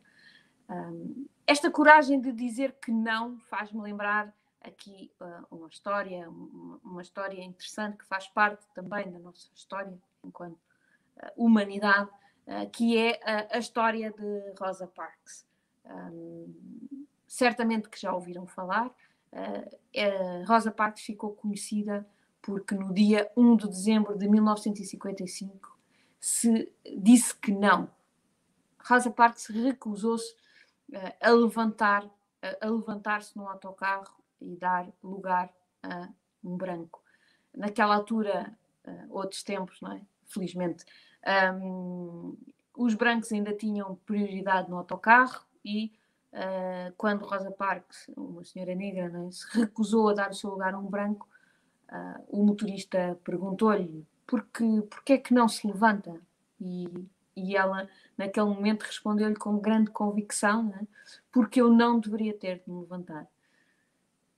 Esta 1.50 1.72
coragem 1.72 2.22
de 2.22 2.32
dizer 2.32 2.76
que 2.80 2.92
não 2.92 3.40
faz-me 3.40 3.82
lembrar 3.82 4.32
aqui 4.62 5.12
uh, 5.20 5.48
uma 5.50 5.68
história, 5.68 6.30
uma, 6.30 6.80
uma, 6.84 7.02
história 7.02 7.44
interessante 7.44 7.98
que 7.98 8.06
faz 8.06 8.28
parte 8.28 8.68
também 8.76 9.10
da 9.10 9.18
nossa 9.18 9.50
história 9.56 9.98
enquanto 10.24 10.54
uh, 10.54 11.32
humanidade, 11.36 12.08
uh, 12.46 12.70
que 12.72 12.96
é 12.96 13.20
a 13.52 13.58
história 13.58 14.12
de 14.12 14.54
Rosa 14.60 14.86
Parks. 14.86 15.44
Um, 15.86 16.54
certamente 17.28 17.90
que 17.90 18.00
já 18.00 18.14
ouviram 18.14 18.46
falar. 18.46 18.94
Rosa 20.48 20.72
Parks 20.72 21.02
ficou 21.02 21.32
conhecida 21.32 22.08
porque 22.44 22.76
no 22.76 22.94
dia 22.94 23.32
1 23.36 23.56
de 23.58 23.68
dezembro 23.68 24.16
de 24.16 24.30
1955 24.30 25.80
se 26.20 26.72
disse 26.96 27.36
que 27.36 27.52
não. 27.52 27.90
Rosa 28.88 29.10
Parks 29.10 29.48
recusou-se 29.48 30.36
a 31.22 31.30
levantar 31.32 32.10
a, 32.42 32.68
levantar-se 32.68 33.36
num 33.38 33.48
autocarro 33.48 34.16
e 34.42 34.56
dar 34.56 34.88
lugar 35.04 35.54
a 35.84 36.10
um 36.44 36.56
branco. 36.56 37.04
Naquela 37.56 37.96
altura, 37.96 38.58
outros 39.10 39.44
tempos, 39.44 39.82
não 39.82 39.92
é? 39.92 40.02
Felizmente, 40.26 40.86
um, 41.54 42.38
os 42.78 42.94
brancos 42.94 43.32
ainda 43.32 43.54
tinham 43.54 43.96
prioridade 44.06 44.70
no 44.70 44.78
autocarro 44.78 45.44
e 45.66 45.92
uh, 46.32 46.94
quando 46.96 47.26
Rosa 47.26 47.52
Parks, 47.52 48.10
uma 48.16 48.44
senhora 48.44 48.76
negra, 48.76 49.12
é? 49.28 49.32
se 49.32 49.46
recusou 49.58 50.10
a 50.10 50.14
dar 50.14 50.30
o 50.30 50.36
seu 50.36 50.52
lugar 50.52 50.74
a 50.74 50.80
um 50.80 50.86
branco, 50.86 51.28
uh, 51.92 52.24
o 52.30 52.46
motorista 52.46 53.20
perguntou-lhe 53.24 54.08
por 54.26 54.46
que 55.04 55.14
é 55.14 55.18
que 55.18 55.34
não 55.34 55.48
se 55.48 55.66
levanta? 55.66 56.22
E 56.62 56.88
e 57.36 57.56
ela, 57.56 57.88
naquele 58.18 58.48
momento, 58.48 58.84
respondeu-lhe 58.84 59.36
com 59.36 59.60
grande 59.60 59.92
convicção, 59.92 60.64
né? 60.64 60.88
porque 61.32 61.62
eu 61.62 61.72
não 61.72 62.00
deveria 62.00 62.34
ter 62.34 62.60
de 62.60 62.70
me 62.70 62.82
levantar. 62.82 63.28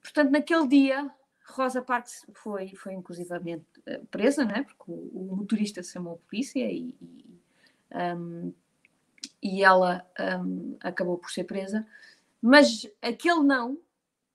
Portanto, 0.02 0.32
naquele 0.32 0.68
dia, 0.68 1.12
Rosa 1.46 1.82
Parks 1.82 2.26
foi, 2.34 2.76
foi 2.76 2.94
inclusivamente 2.94 3.66
eh, 3.86 4.02
presa, 4.10 4.46
né? 4.46 4.64
porque 4.64 4.92
o, 4.92 5.32
o 5.32 5.36
motorista 5.36 5.82
chamou 5.84 6.16
a 6.16 6.30
polícia 6.30 6.72
e, 6.72 6.96
e, 7.02 7.40
um, 7.94 8.54
e 9.42 9.64
ela 9.64 10.06
um, 10.44 10.78
acabou 10.82 11.18
por 11.18 11.32
ser 11.32 11.44
presa. 11.44 11.86
Mas 12.42 12.88
aquele 13.02 13.44
não 13.44 13.78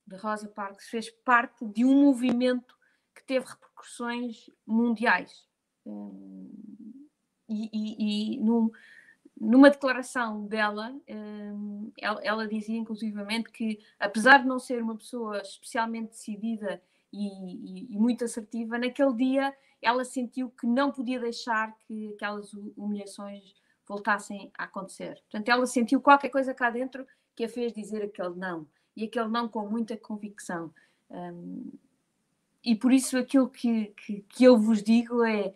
de 0.07 0.17
Rosa 0.17 0.49
Parks 0.49 0.89
fez 0.89 1.11
parte 1.11 1.65
de 1.65 1.85
um 1.85 2.05
movimento 2.05 2.77
que 3.15 3.25
teve 3.25 3.47
repercussões 3.47 4.49
mundiais. 4.67 5.47
Um, 5.85 6.49
e, 7.49 8.35
e, 8.35 8.41
num, 8.41 8.71
numa 9.41 9.71
declaração 9.71 10.47
dela, 10.47 10.95
um, 11.09 11.93
ela, 11.99 12.21
ela, 12.23 12.49
dizia 12.49 12.79
inclusivamente 12.79 13.51
que, 13.51 13.79
apesar 13.99 14.39
de 14.39 14.47
não 14.47 14.59
ser 14.59 14.83
uma 14.83 14.97
pessoa 14.97 15.41
especialmente 15.41 16.11
decidida 16.11 16.83
e, 17.13 17.95
e, 17.95 17.99
muito 17.99 18.25
assertiva, 18.25 18.79
naquele 18.79 19.15
dia 19.15 19.55
ela 19.81 20.05
sentiu 20.05 20.51
que 20.51 20.67
não 20.67 20.91
podia 20.91 21.21
deixar 21.21 21.77
que 21.87 22.15
aquelas 22.15 22.53
humilhações 22.77 23.55
voltassem 23.87 24.51
a 24.59 24.65
acontecer. 24.65 25.15
Portanto, 25.31 25.49
ela 25.49 25.67
sentiu 25.67 26.01
qualquer 26.01 26.31
coisa 26.31 26.53
cá 26.55 26.71
dentro 26.71 27.07
que 27.37 27.45
a 27.45 27.49
fez 27.49 27.73
dizer 27.73 28.03
aquele 28.03 28.35
não, 28.35 28.67
e 28.97 29.05
aquele 29.05 29.29
não 29.29 29.49
com 29.49 29.69
muita 29.69 29.97
convicção. 29.97 30.73
Um, 31.11 31.71
e 32.65 32.75
por 32.75 32.93
isso 32.93 33.17
aquilo 33.17 33.49
que, 33.49 33.93
que, 33.97 34.25
que 34.29 34.45
eu 34.45 34.59
vos 34.59 34.83
digo 34.83 35.23
é 35.23 35.55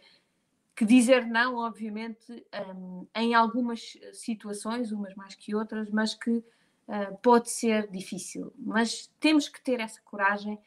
que 0.75 0.85
dizer 0.85 1.27
não, 1.27 1.57
obviamente, 1.57 2.45
um, 2.75 3.07
em 3.15 3.35
algumas 3.35 3.99
situações, 4.13 4.93
umas 4.93 5.15
mais 5.15 5.35
que 5.35 5.55
outras, 5.55 5.91
mas 5.91 6.15
que 6.15 6.31
uh, 6.31 7.19
pode 7.23 7.51
ser 7.51 7.91
difícil. 7.91 8.53
Mas 8.59 9.07
temos 9.21 9.49
que 9.49 9.63
ter 9.63 9.81
essa 9.81 10.01
coragem 10.03 10.59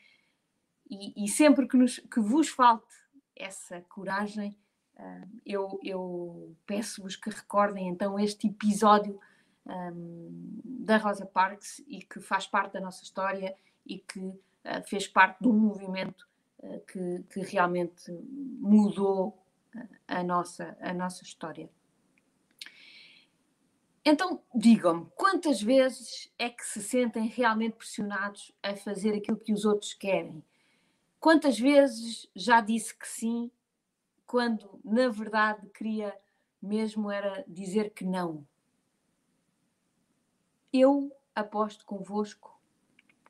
e, 0.90 1.26
e 1.26 1.28
sempre 1.28 1.68
que, 1.68 1.76
nos, 1.76 2.00
que, 2.00 2.20
vos 2.20 2.50
falte 2.50 2.96
essa 3.36 3.82
coragem, 3.90 4.56
uh, 4.98 5.28
eu, 5.46 5.80
eu 5.84 6.56
peço-vos 6.68 7.16
que 7.16 7.30
recordem 7.30 7.88
então 7.88 8.20
este 8.20 8.48
episódio 8.48 9.20
um, 9.66 10.62
da 10.64 10.98
Rosa 10.98 11.26
Parks 11.26 11.82
e 11.88 12.02
que 12.04 12.20
faz 12.20 12.46
parte 12.46 12.74
da 12.74 12.82
nossa 12.82 13.04
história 13.04 13.56
e 13.86 13.98
que 13.98 14.20
uh, 14.20 14.84
fez 14.86 15.08
parte 15.08 15.40
de 15.42 15.48
um 15.48 15.54
movimento 15.54 16.32
que, 16.88 17.26
que 17.30 17.42
realmente 17.42 18.10
mudou 18.62 19.43
a 20.08 20.24
nossa, 20.24 20.78
a 20.80 20.94
nossa 20.94 21.24
história. 21.24 21.70
Então, 24.06 24.44
digam-me, 24.54 25.08
quantas 25.16 25.62
vezes 25.62 26.30
é 26.38 26.50
que 26.50 26.66
se 26.66 26.82
sentem 26.82 27.28
realmente 27.28 27.78
pressionados 27.78 28.54
a 28.62 28.76
fazer 28.76 29.16
aquilo 29.16 29.38
que 29.38 29.54
os 29.54 29.64
outros 29.64 29.94
querem? 29.94 30.44
Quantas 31.20 31.58
vezes 31.58 32.30
já 32.36 32.60
disse 32.60 32.94
que 32.98 33.08
sim, 33.08 33.50
quando 34.28 34.82
na 34.84 35.08
verdade 35.08 35.70
queria 35.70 36.14
mesmo 36.62 37.10
era 37.10 37.46
dizer 37.48 37.92
que 37.92 38.04
não? 38.04 38.46
Eu 40.72 41.16
aposto 41.34 41.86
convosco 41.86 42.60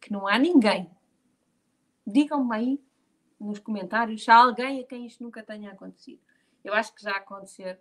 que 0.02 0.12
não 0.12 0.28
há 0.28 0.40
ninguém. 0.40 0.90
Digam-me 2.06 2.56
aí 2.56 2.84
nos 3.40 3.60
comentários 3.60 4.24
se 4.24 4.32
há 4.32 4.38
alguém 4.38 4.80
a 4.80 4.88
quem 4.88 5.06
isto 5.06 5.24
nunca 5.24 5.44
tenha 5.44 5.72
acontecido. 5.72 6.22
Eu 6.64 6.74
acho 6.74 6.94
que 6.94 7.04
já 7.04 7.12
aconteceu 7.12 7.76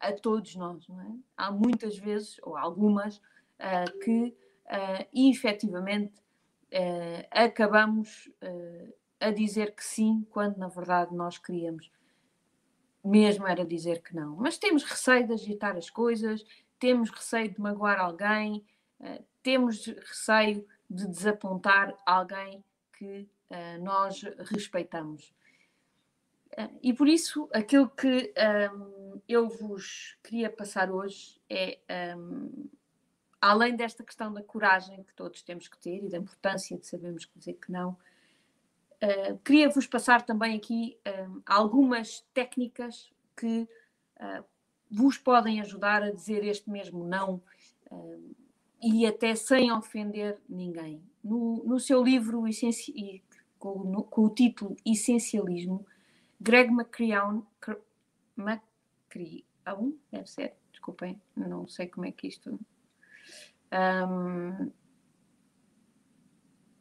a 0.00 0.12
todos 0.12 0.54
nós, 0.54 0.86
não 0.88 1.00
é? 1.00 1.12
Há 1.36 1.50
muitas 1.50 1.96
vezes, 1.98 2.38
ou 2.42 2.56
algumas, 2.56 3.16
uh, 3.16 3.98
que 4.02 4.34
uh, 4.66 5.08
efetivamente 5.12 6.18
uh, 6.72 7.26
acabamos 7.30 8.30
uh, 8.42 8.94
a 9.20 9.30
dizer 9.30 9.74
que 9.74 9.84
sim, 9.84 10.26
quando 10.30 10.56
na 10.58 10.68
verdade 10.68 11.14
nós 11.14 11.38
queríamos 11.38 11.90
mesmo 13.04 13.46
era 13.46 13.64
dizer 13.64 14.02
que 14.02 14.14
não. 14.14 14.36
Mas 14.36 14.58
temos 14.58 14.84
receio 14.84 15.26
de 15.26 15.32
agitar 15.32 15.76
as 15.76 15.88
coisas, 15.88 16.44
temos 16.78 17.10
receio 17.10 17.50
de 17.50 17.60
magoar 17.60 17.98
alguém, 17.98 18.64
temos 19.42 19.86
receio 19.86 20.66
de 20.90 21.06
desapontar 21.06 21.96
alguém 22.04 22.62
que 22.92 23.26
nós 23.80 24.20
respeitamos. 24.52 25.32
E 26.82 26.92
por 26.92 27.08
isso, 27.08 27.48
aquilo 27.52 27.88
que 27.88 28.32
um, 28.74 29.20
eu 29.28 29.48
vos 29.48 30.16
queria 30.22 30.50
passar 30.50 30.90
hoje 30.90 31.40
é, 31.48 31.78
um, 32.16 32.68
além 33.40 33.76
desta 33.76 34.02
questão 34.02 34.32
da 34.32 34.42
coragem 34.42 35.02
que 35.04 35.14
todos 35.14 35.42
temos 35.42 35.68
que 35.68 35.78
ter 35.78 36.04
e 36.04 36.08
da 36.08 36.18
importância 36.18 36.76
de 36.76 36.86
sabermos 36.86 37.26
dizer 37.36 37.54
que 37.54 37.70
não, 37.70 37.90
uh, 37.90 39.38
queria 39.44 39.68
vos 39.68 39.86
passar 39.86 40.22
também 40.22 40.56
aqui 40.56 40.98
um, 41.06 41.40
algumas 41.46 42.24
técnicas 42.34 43.12
que 43.36 43.68
uh, 44.20 44.44
vos 44.90 45.18
podem 45.18 45.60
ajudar 45.60 46.02
a 46.02 46.10
dizer 46.10 46.44
este 46.44 46.68
mesmo 46.70 47.04
não 47.04 47.42
uh, 47.90 48.36
e 48.82 49.06
até 49.06 49.34
sem 49.34 49.70
ofender 49.72 50.38
ninguém. 50.48 51.02
No, 51.22 51.62
no 51.64 51.78
seu 51.78 52.02
livro 52.02 52.44
com, 53.58 54.02
com 54.04 54.24
o 54.24 54.30
título 54.30 54.76
Essencialismo, 54.86 55.84
Greg 56.40 56.70
McCreon, 56.70 57.42
McCreon, 58.36 59.92
deve 60.10 60.26
ser, 60.26 60.54
desculpem, 60.70 61.20
não 61.36 61.66
sei 61.66 61.88
como 61.88 62.06
é 62.06 62.12
que 62.12 62.28
isto. 62.28 62.58
Um, 63.72 64.70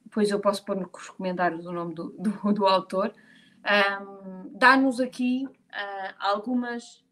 depois 0.05 0.29
eu 0.29 0.39
posso 0.39 0.63
pôr 0.63 0.75
nos 0.75 1.09
comentários 1.09 1.65
o 1.65 1.71
nome 1.71 1.93
do, 1.93 2.09
do, 2.11 2.53
do 2.53 2.65
autor. 2.65 3.13
Um, 3.65 4.49
Dá-nos 4.57 4.99
aqui 4.99 5.45
uh, 5.45 6.15
algumas 6.19 7.03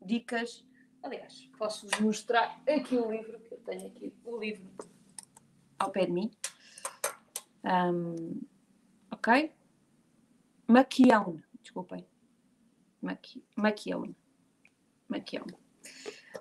dicas. 0.00 0.64
Aliás, 1.02 1.50
posso-vos 1.58 1.98
mostrar 2.00 2.62
aqui 2.66 2.96
o 2.96 3.10
livro, 3.10 3.38
que 3.40 3.54
eu 3.54 3.58
tenho 3.58 3.86
aqui 3.88 4.14
o 4.24 4.38
livro 4.38 4.64
ao 5.78 5.90
pé 5.90 6.06
de 6.06 6.12
mim. 6.12 6.30
Um, 7.64 8.40
ok? 9.10 9.52
Maquião 10.66 11.42
desculpem. 11.72 12.06
Maquione. 13.56 14.14
Maquione. 15.08 15.54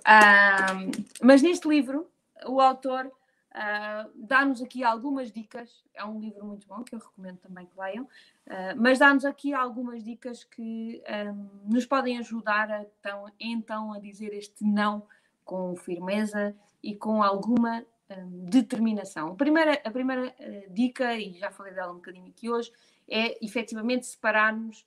Um, 0.05 0.91
mas 1.23 1.41
neste 1.41 1.67
livro, 1.67 2.11
o 2.45 2.59
autor 2.59 3.07
uh, 3.07 4.11
dá-nos 4.13 4.61
aqui 4.61 4.83
algumas 4.83 5.31
dicas. 5.31 5.83
É 5.93 6.03
um 6.03 6.19
livro 6.19 6.45
muito 6.45 6.67
bom 6.67 6.83
que 6.83 6.93
eu 6.93 6.99
recomendo 6.99 7.37
também 7.37 7.65
que 7.65 7.79
leiam. 7.79 8.03
Uh, 8.45 8.75
mas 8.75 8.99
dá-nos 8.99 9.23
aqui 9.23 9.53
algumas 9.53 10.03
dicas 10.03 10.43
que 10.43 11.01
um, 11.09 11.71
nos 11.71 11.85
podem 11.85 12.19
ajudar 12.19 12.69
a, 12.69 12.81
então, 12.81 13.25
então 13.39 13.93
a 13.93 13.99
dizer 13.99 14.33
este 14.33 14.63
não 14.63 15.07
com 15.45 15.75
firmeza 15.75 16.55
e 16.83 16.93
com 16.95 17.23
alguma 17.23 17.85
um, 18.09 18.45
determinação. 18.45 19.29
A 19.29 19.35
primeira, 19.35 19.81
a 19.83 19.91
primeira 19.91 20.27
uh, 20.27 20.73
dica, 20.73 21.15
e 21.15 21.33
já 21.39 21.49
falei 21.49 21.73
dela 21.73 21.93
um 21.93 21.95
bocadinho 21.95 22.27
aqui 22.27 22.49
hoje, 22.49 22.71
é 23.09 23.43
efetivamente 23.43 24.05
separarmos 24.05 24.85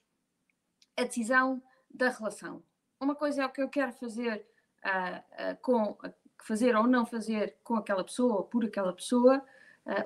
a 0.97 1.03
decisão 1.03 1.61
da 1.89 2.09
relação. 2.09 2.63
Uma 2.99 3.15
coisa 3.15 3.43
é 3.43 3.45
o 3.45 3.49
que 3.49 3.61
eu 3.61 3.69
quero 3.69 3.91
fazer 3.93 4.45
uh, 4.83 5.51
uh, 5.51 5.57
com 5.61 5.91
uh, 5.91 6.13
fazer 6.43 6.75
ou 6.75 6.87
não 6.87 7.05
fazer 7.05 7.55
com 7.63 7.75
aquela 7.75 8.03
pessoa 8.03 8.35
ou 8.35 8.43
por 8.43 8.65
aquela 8.65 8.93
pessoa. 8.93 9.43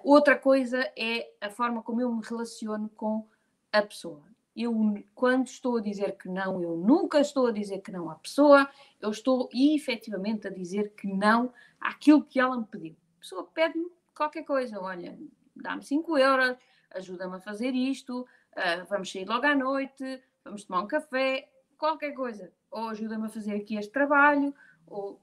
outra 0.04 0.38
coisa 0.38 0.80
é 0.98 1.32
a 1.42 1.50
forma 1.50 1.82
como 1.82 2.02
eu 2.02 2.14
me 2.14 2.24
relaciono 2.24 2.90
com 2.90 3.28
a 3.72 3.82
pessoa. 3.82 4.24
Eu, 4.56 4.74
quando 5.16 5.48
estou 5.48 5.78
a 5.78 5.82
dizer 5.82 6.18
que 6.18 6.28
não, 6.28 6.62
eu 6.62 6.76
nunca 6.76 7.20
estou 7.20 7.48
a 7.48 7.52
dizer 7.52 7.80
que 7.80 7.92
não 7.92 8.10
à 8.10 8.16
pessoa, 8.16 8.70
eu 9.00 9.10
estou 9.10 9.50
efetivamente 9.54 10.48
a 10.48 10.52
dizer 10.52 10.94
que 10.96 11.08
não 11.08 11.54
àquilo 11.80 12.24
que 12.24 12.40
ela 12.40 12.58
me 12.58 12.66
pediu. 12.66 12.96
A 13.18 13.20
pessoa 13.20 13.44
pede-me 13.54 13.90
qualquer 14.16 14.44
coisa, 14.44 14.80
olha, 14.80 15.18
dá-me 15.56 15.84
5 15.84 16.18
euros, 16.18 16.58
ajuda-me 16.92 17.36
a 17.36 17.40
fazer 17.40 17.74
isto, 17.74 18.22
uh, 18.22 18.86
vamos 18.90 19.12
sair 19.12 19.26
logo 19.28 19.46
à 19.46 19.56
noite, 19.56 20.22
vamos 20.50 20.64
tomar 20.64 20.82
um 20.82 20.88
café, 20.88 21.50
qualquer 21.78 22.12
coisa. 22.14 22.52
Ou 22.72 22.90
ajuda-me 22.90 23.28
a 23.28 23.30
fazer 23.30 23.54
aqui 23.54 23.76
este 23.76 23.92
trabalho, 23.92 24.54
ou. 24.86 25.20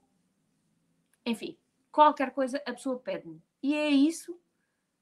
Enfim, 1.25 1.57
qualquer 1.91 2.31
coisa 2.31 2.61
a 2.65 2.73
pessoa 2.73 2.97
pede-me. 2.99 3.41
E 3.61 3.75
é 3.75 3.89
isso. 3.89 4.37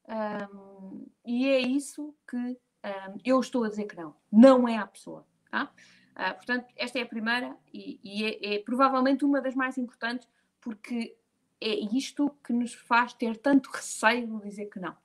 Um, 0.08 1.08
e 1.26 1.48
é 1.48 1.60
isso 1.60 2.16
que 2.28 2.38
um, 2.38 3.20
eu 3.24 3.40
estou 3.40 3.64
a 3.64 3.70
dizer 3.70 3.86
que 3.86 3.96
não. 3.96 4.16
Não 4.32 4.68
é 4.68 4.78
a 4.78 4.88
pessoa. 4.88 5.26
Tá? 5.50 5.72
Uh, 6.16 6.36
portanto, 6.36 6.74
esta 6.76 7.00
é 7.00 7.04
a 7.04 7.08
primeira 7.08 7.56
e, 7.74 8.00
e 8.04 8.26
é, 8.26 8.56
é, 8.56 8.60
provavelmente 8.60 9.26
uma 9.26 9.42
das 9.42 9.56
mais 9.56 9.78
importantes, 9.78 10.28
porque 10.62 11.16
é 11.62 11.74
isto 11.96 12.30
que 12.44 12.54
nos 12.54 12.74
faz 12.74 13.14
ter 13.14 13.38
tanto 13.38 13.70
receio 13.72 14.28
de 14.28 14.50
dizer 14.50 14.66
que 14.68 14.80
não. 14.80 14.96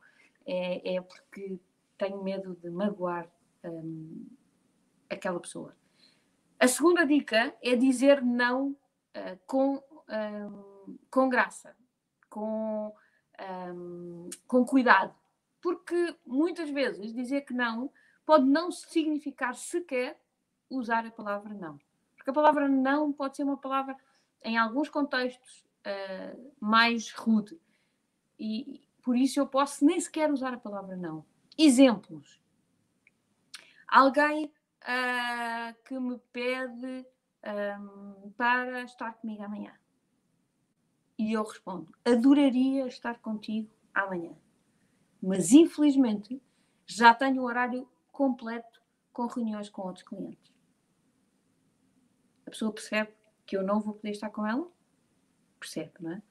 É, 0.47 0.97
é 0.97 1.01
porque 1.01 1.59
tenho 1.99 2.23
medo 2.23 2.57
de 2.57 2.71
magoar 2.71 3.29
um, 3.65 4.27
aquela 5.11 5.41
pessoa. 5.41 5.77
A 6.59 6.69
segunda 6.69 7.05
dica 7.05 7.55
é 7.63 7.75
dizer 7.75 8.23
não 8.23 8.71
uh, 8.71 9.39
com, 9.47 9.83
um, 10.09 10.99
com 11.11 11.29
graça, 11.29 11.75
com, 12.29 12.95
um, 13.75 14.31
com 14.47 14.65
cuidado. 14.65 15.15
Porque 15.61 16.17
muitas 16.25 16.71
vezes 16.71 17.13
dizer 17.13 17.43
que 17.43 17.53
não 17.53 17.91
pode 18.25 18.45
não 18.47 18.71
significar 18.71 19.55
sequer 19.55 20.19
usar 20.69 21.05
a 21.05 21.11
palavra 21.11 21.53
não. 21.53 21.79
Porque 22.17 22.31
a 22.31 22.35
palavra 22.35 22.69
não 22.69 23.13
pode 23.13 23.37
ser 23.37 23.43
uma 23.43 23.57
palavra, 23.57 23.97
em 24.43 24.57
alguns 24.57 24.89
contextos, 24.89 25.65
uh, 25.87 26.55
mais 26.61 27.11
rude. 27.11 27.59
E 28.39 28.87
por 29.03 29.17
isso 29.17 29.41
eu 29.41 29.47
posso 29.47 29.85
nem 29.85 29.99
sequer 29.99 30.31
usar 30.31 30.55
a 30.55 30.59
palavra 30.59 30.97
não. 30.97 31.25
Exemplos. 31.59 32.41
Alguém 33.89 34.53
uh, 34.83 35.75
que 35.85 35.99
me 35.99 36.19
pede 36.33 37.07
um, 37.45 38.31
para 38.37 38.83
estar 38.83 39.15
comigo 39.15 39.43
amanhã. 39.43 39.73
E 41.19 41.33
eu 41.33 41.43
respondo: 41.43 41.93
adoraria 42.05 42.87
estar 42.87 43.19
contigo 43.19 43.71
amanhã. 43.95 44.35
Mas 45.23 45.53
infelizmente 45.53 46.43
já 46.87 47.15
tenho 47.15 47.43
o 47.43 47.45
horário 47.45 47.89
completo 48.11 48.81
com 49.13 49.27
reuniões 49.27 49.69
com 49.69 49.83
outros 49.83 50.05
clientes. 50.05 50.53
A 52.47 52.51
pessoa 52.51 52.73
percebe 52.73 53.13
que 53.47 53.57
eu 53.57 53.63
não 53.63 53.81
vou 53.81 53.95
poder 53.95 54.11
estar 54.11 54.31
com 54.31 54.47
ela? 54.47 54.67
Percebe, 55.59 55.93
não 56.01 56.13
é? 56.13 56.23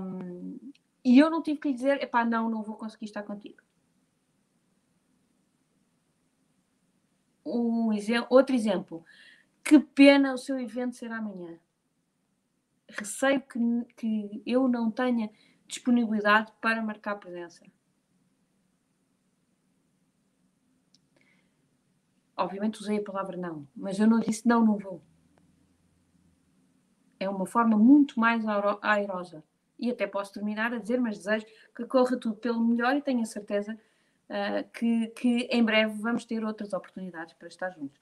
Um, 0.00 0.58
e 1.04 1.18
eu 1.18 1.30
não 1.30 1.42
tive 1.42 1.60
que 1.60 1.68
lhe 1.68 1.74
dizer: 1.74 2.02
epá, 2.02 2.24
não, 2.24 2.48
não 2.48 2.62
vou 2.62 2.76
conseguir 2.76 3.04
estar 3.06 3.22
contigo. 3.22 3.62
Um 7.48 7.90
outro 8.28 8.54
exemplo. 8.54 9.04
Que 9.64 9.78
pena 9.78 10.34
o 10.34 10.38
seu 10.38 10.58
evento 10.58 10.96
ser 10.96 11.10
amanhã. 11.10 11.58
Receio 12.88 13.40
que, 13.40 13.58
que 13.96 14.42
eu 14.46 14.66
não 14.66 14.90
tenha 14.90 15.30
disponibilidade 15.66 16.52
para 16.60 16.82
marcar 16.82 17.16
presença. 17.16 17.64
Obviamente 22.36 22.80
usei 22.80 22.98
a 22.98 23.02
palavra 23.02 23.36
não, 23.36 23.66
mas 23.74 23.98
eu 23.98 24.06
não 24.06 24.20
disse 24.20 24.46
não, 24.46 24.64
não 24.64 24.78
vou. 24.78 25.02
É 27.20 27.28
uma 27.28 27.46
forma 27.46 27.76
muito 27.76 28.18
mais 28.18 28.44
airosa. 28.80 29.42
E 29.78 29.90
até 29.90 30.06
posso 30.06 30.32
terminar 30.32 30.72
a 30.72 30.78
dizer, 30.78 31.00
mas 31.00 31.18
desejo 31.18 31.46
que 31.74 31.84
corra 31.84 32.16
tudo 32.16 32.36
pelo 32.36 32.64
melhor 32.64 32.96
e 32.96 33.02
tenho 33.02 33.20
a 33.22 33.26
certeza 33.26 33.78
uh, 34.28 34.68
que, 34.72 35.08
que 35.08 35.48
em 35.50 35.64
breve 35.64 36.00
vamos 36.00 36.24
ter 36.24 36.44
outras 36.44 36.72
oportunidades 36.72 37.34
para 37.34 37.48
estar 37.48 37.70
juntos. 37.70 37.98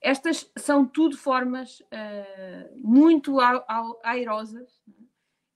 Estas 0.00 0.50
são 0.56 0.84
tudo 0.84 1.16
formas 1.16 1.80
uh, 1.80 2.76
muito 2.76 3.36
airosas 4.02 4.82
né? 4.86 4.94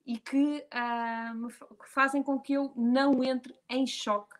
e 0.06 0.18
que, 0.18 0.64
uh, 0.72 1.48
fazem 1.86 2.22
com 2.22 2.38
que 2.38 2.52
eu 2.52 2.72
não 2.76 3.24
entre 3.24 3.54
em 3.68 3.86
choque 3.86 4.36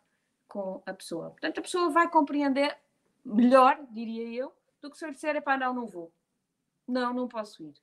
com 0.47 0.81
a 0.85 0.93
pessoa. 0.93 1.31
Portanto, 1.31 1.59
a 1.59 1.61
pessoa 1.61 1.89
vai 1.89 2.09
compreender 2.09 2.77
melhor, 3.23 3.85
diria 3.91 4.29
eu, 4.29 4.53
do 4.81 4.89
que 4.89 4.97
se 4.97 5.05
eu 5.05 5.11
disser, 5.11 5.41
pá, 5.43 5.57
não, 5.57 5.73
não 5.73 5.85
vou. 5.85 6.11
Não, 6.87 7.13
não 7.13 7.27
posso 7.27 7.61
ir. 7.63 7.73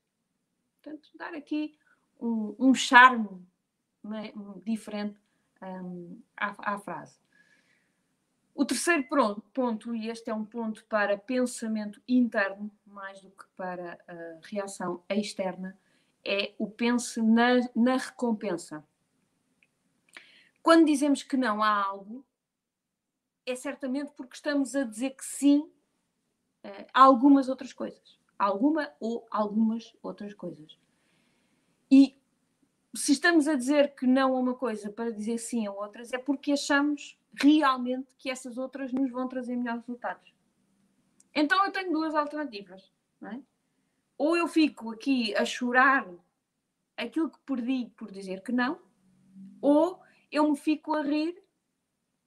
Portanto, 0.83 1.11
dar 1.15 1.35
aqui 1.35 1.79
um, 2.19 2.57
um 2.59 2.75
charme 2.75 3.47
né, 4.03 4.33
diferente 4.65 5.21
à, 6.37 6.75
à, 6.75 6.79
frase. 6.79 7.19
O 8.55 8.65
terceiro 8.65 9.05
ponto, 9.53 9.95
e 9.95 10.09
este 10.09 10.31
é 10.31 10.35
um 10.35 10.45
ponto 10.45 10.85
para 10.87 11.19
pensamento 11.19 12.01
interno, 12.07 12.71
mais 12.87 13.21
do 13.21 13.31
que 13.31 13.45
para 13.57 13.99
a 14.07 14.47
reação 14.47 15.03
externa, 15.09 15.77
é 16.25 16.55
o 16.59 16.71
pense 16.71 17.21
na, 17.21 17.61
na 17.75 17.97
recompensa. 17.97 18.85
Quando 20.63 20.87
dizemos 20.87 21.23
que 21.23 21.37
não 21.37 21.63
há 21.63 21.85
algo, 21.85 22.25
é 23.45 23.55
certamente 23.55 24.13
porque 24.17 24.35
estamos 24.35 24.75
a 24.75 24.85
dizer 24.85 25.11
que 25.11 25.25
sim 25.25 25.71
eh, 26.63 26.87
a 26.95 27.03
algumas 27.03 27.49
outras 27.49 27.73
coisas. 27.73 28.19
Alguma 28.39 28.91
ou 28.99 29.27
algumas 29.31 29.95
outras 30.03 30.33
coisas. 30.33 30.79
Se 32.95 33.13
estamos 33.13 33.49
a 33.49 33.55
dizer 33.55 33.95
que 33.95 34.07
não 34.07 34.37
a 34.37 34.41
uma 34.41 34.55
coisa 34.55 34.91
para 34.91 35.11
dizer 35.11 35.39
sim 35.39 35.67
a 35.67 35.73
outras, 35.73 36.13
é 36.13 36.19
porque 36.19 36.53
achamos 36.53 37.19
realmente 37.35 38.15
que 38.17 38.31
essas 38.31 38.57
outras 38.57 38.93
nos 38.93 39.11
vão 39.11 39.29
trazer 39.29 39.57
melhores 39.57 39.83
resultados. 39.83 40.33
Então 41.35 41.65
eu 41.65 41.73
tenho 41.73 41.93
duas 41.93 42.15
alternativas. 42.15 42.93
É? 43.23 43.41
Ou 44.17 44.37
eu 44.37 44.47
fico 44.47 44.93
aqui 44.93 45.35
a 45.35 45.45
chorar 45.45 46.07
aquilo 46.97 47.31
que 47.31 47.39
perdi 47.41 47.91
por 47.97 48.13
dizer 48.13 48.43
que 48.43 48.53
não, 48.53 48.81
ou 49.61 50.01
eu 50.31 50.49
me 50.51 50.57
fico 50.57 50.95
a 50.95 51.03
rir 51.03 51.43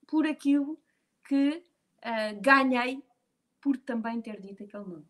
por 0.07 0.25
aquilo 0.25 0.79
que 1.27 1.63
uh, 1.99 2.41
ganhei 2.41 3.03
por 3.61 3.77
também 3.77 4.21
ter 4.21 4.39
dito 4.41 4.63
aquele 4.63 4.85
não. 4.85 5.05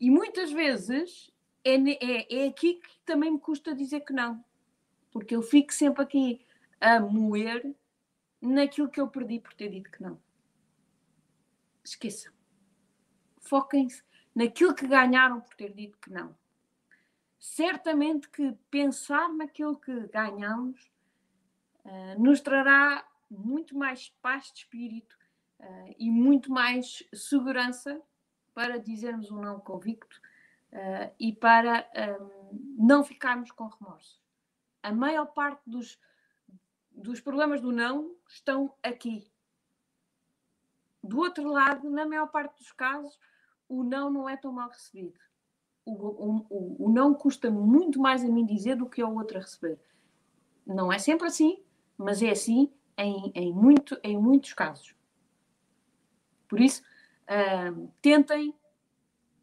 E 0.00 0.10
muitas 0.10 0.50
vezes 0.50 1.30
é, 1.64 1.74
é, 1.74 2.44
é 2.44 2.48
aqui 2.48 2.74
que 2.74 2.98
também 3.04 3.30
me 3.30 3.38
custa 3.38 3.74
dizer 3.74 4.00
que 4.00 4.12
não, 4.12 4.44
porque 5.10 5.36
eu 5.36 5.42
fico 5.42 5.72
sempre 5.72 6.02
aqui 6.02 6.46
a 6.80 6.98
moer 7.00 7.74
naquilo 8.40 8.88
que 8.88 9.00
eu 9.00 9.08
perdi 9.08 9.38
por 9.38 9.54
ter 9.54 9.68
dito 9.68 9.90
que 9.90 10.02
não. 10.02 10.20
Esqueçam. 11.84 12.32
Foquem-se 13.40 14.02
naquilo 14.34 14.74
que 14.74 14.86
ganharam 14.86 15.40
por 15.40 15.54
ter 15.54 15.72
dito 15.72 15.98
que 15.98 16.10
não. 16.10 16.34
Certamente 17.38 18.28
que 18.28 18.52
pensar 18.70 19.28
naquilo 19.32 19.76
que 19.76 20.08
ganhamos 20.08 20.90
uh, 21.84 22.20
nos 22.22 22.40
trará 22.40 23.06
muito 23.30 23.76
mais 23.76 24.08
paz 24.20 24.52
de 24.52 24.60
espírito 24.60 25.16
uh, 25.60 25.94
e 25.98 26.10
muito 26.10 26.50
mais 26.50 27.02
segurança 27.12 28.00
para 28.54 28.78
dizermos 28.78 29.30
um 29.30 29.40
não 29.40 29.58
convicto 29.58 30.20
uh, 30.72 31.14
e 31.18 31.32
para 31.32 31.86
um, 32.20 32.76
não 32.78 33.04
ficarmos 33.04 33.50
com 33.50 33.66
remorso. 33.66 34.20
A 34.82 34.92
maior 34.92 35.26
parte 35.26 35.62
dos, 35.66 35.98
dos 36.90 37.20
problemas 37.20 37.60
do 37.60 37.70
não 37.70 38.14
estão 38.26 38.74
aqui. 38.82 39.30
Do 41.02 41.18
outro 41.18 41.48
lado, 41.48 41.90
na 41.90 42.06
maior 42.06 42.28
parte 42.28 42.58
dos 42.58 42.72
casos, 42.72 43.18
o 43.68 43.82
não 43.82 44.10
não 44.10 44.28
é 44.28 44.36
tão 44.36 44.52
mal 44.52 44.68
recebido. 44.68 45.18
O, 45.84 45.92
o, 45.92 46.46
o, 46.48 46.86
o 46.86 46.92
não 46.92 47.12
custa 47.12 47.50
muito 47.50 48.00
mais 48.00 48.24
a 48.24 48.28
mim 48.28 48.46
dizer 48.46 48.76
do 48.76 48.88
que 48.88 49.02
ao 49.02 49.14
outro 49.14 49.38
a 49.38 49.40
receber. 49.40 49.80
Não 50.64 50.92
é 50.92 50.98
sempre 50.98 51.26
assim, 51.26 51.62
mas 51.98 52.22
é 52.22 52.30
assim 52.30 52.72
em, 52.96 53.32
em, 53.34 53.52
muito, 53.52 53.98
em 54.02 54.16
muitos 54.16 54.52
casos. 54.52 54.94
Por 56.48 56.60
isso, 56.60 56.82
uh, 57.24 57.90
tentem 58.00 58.54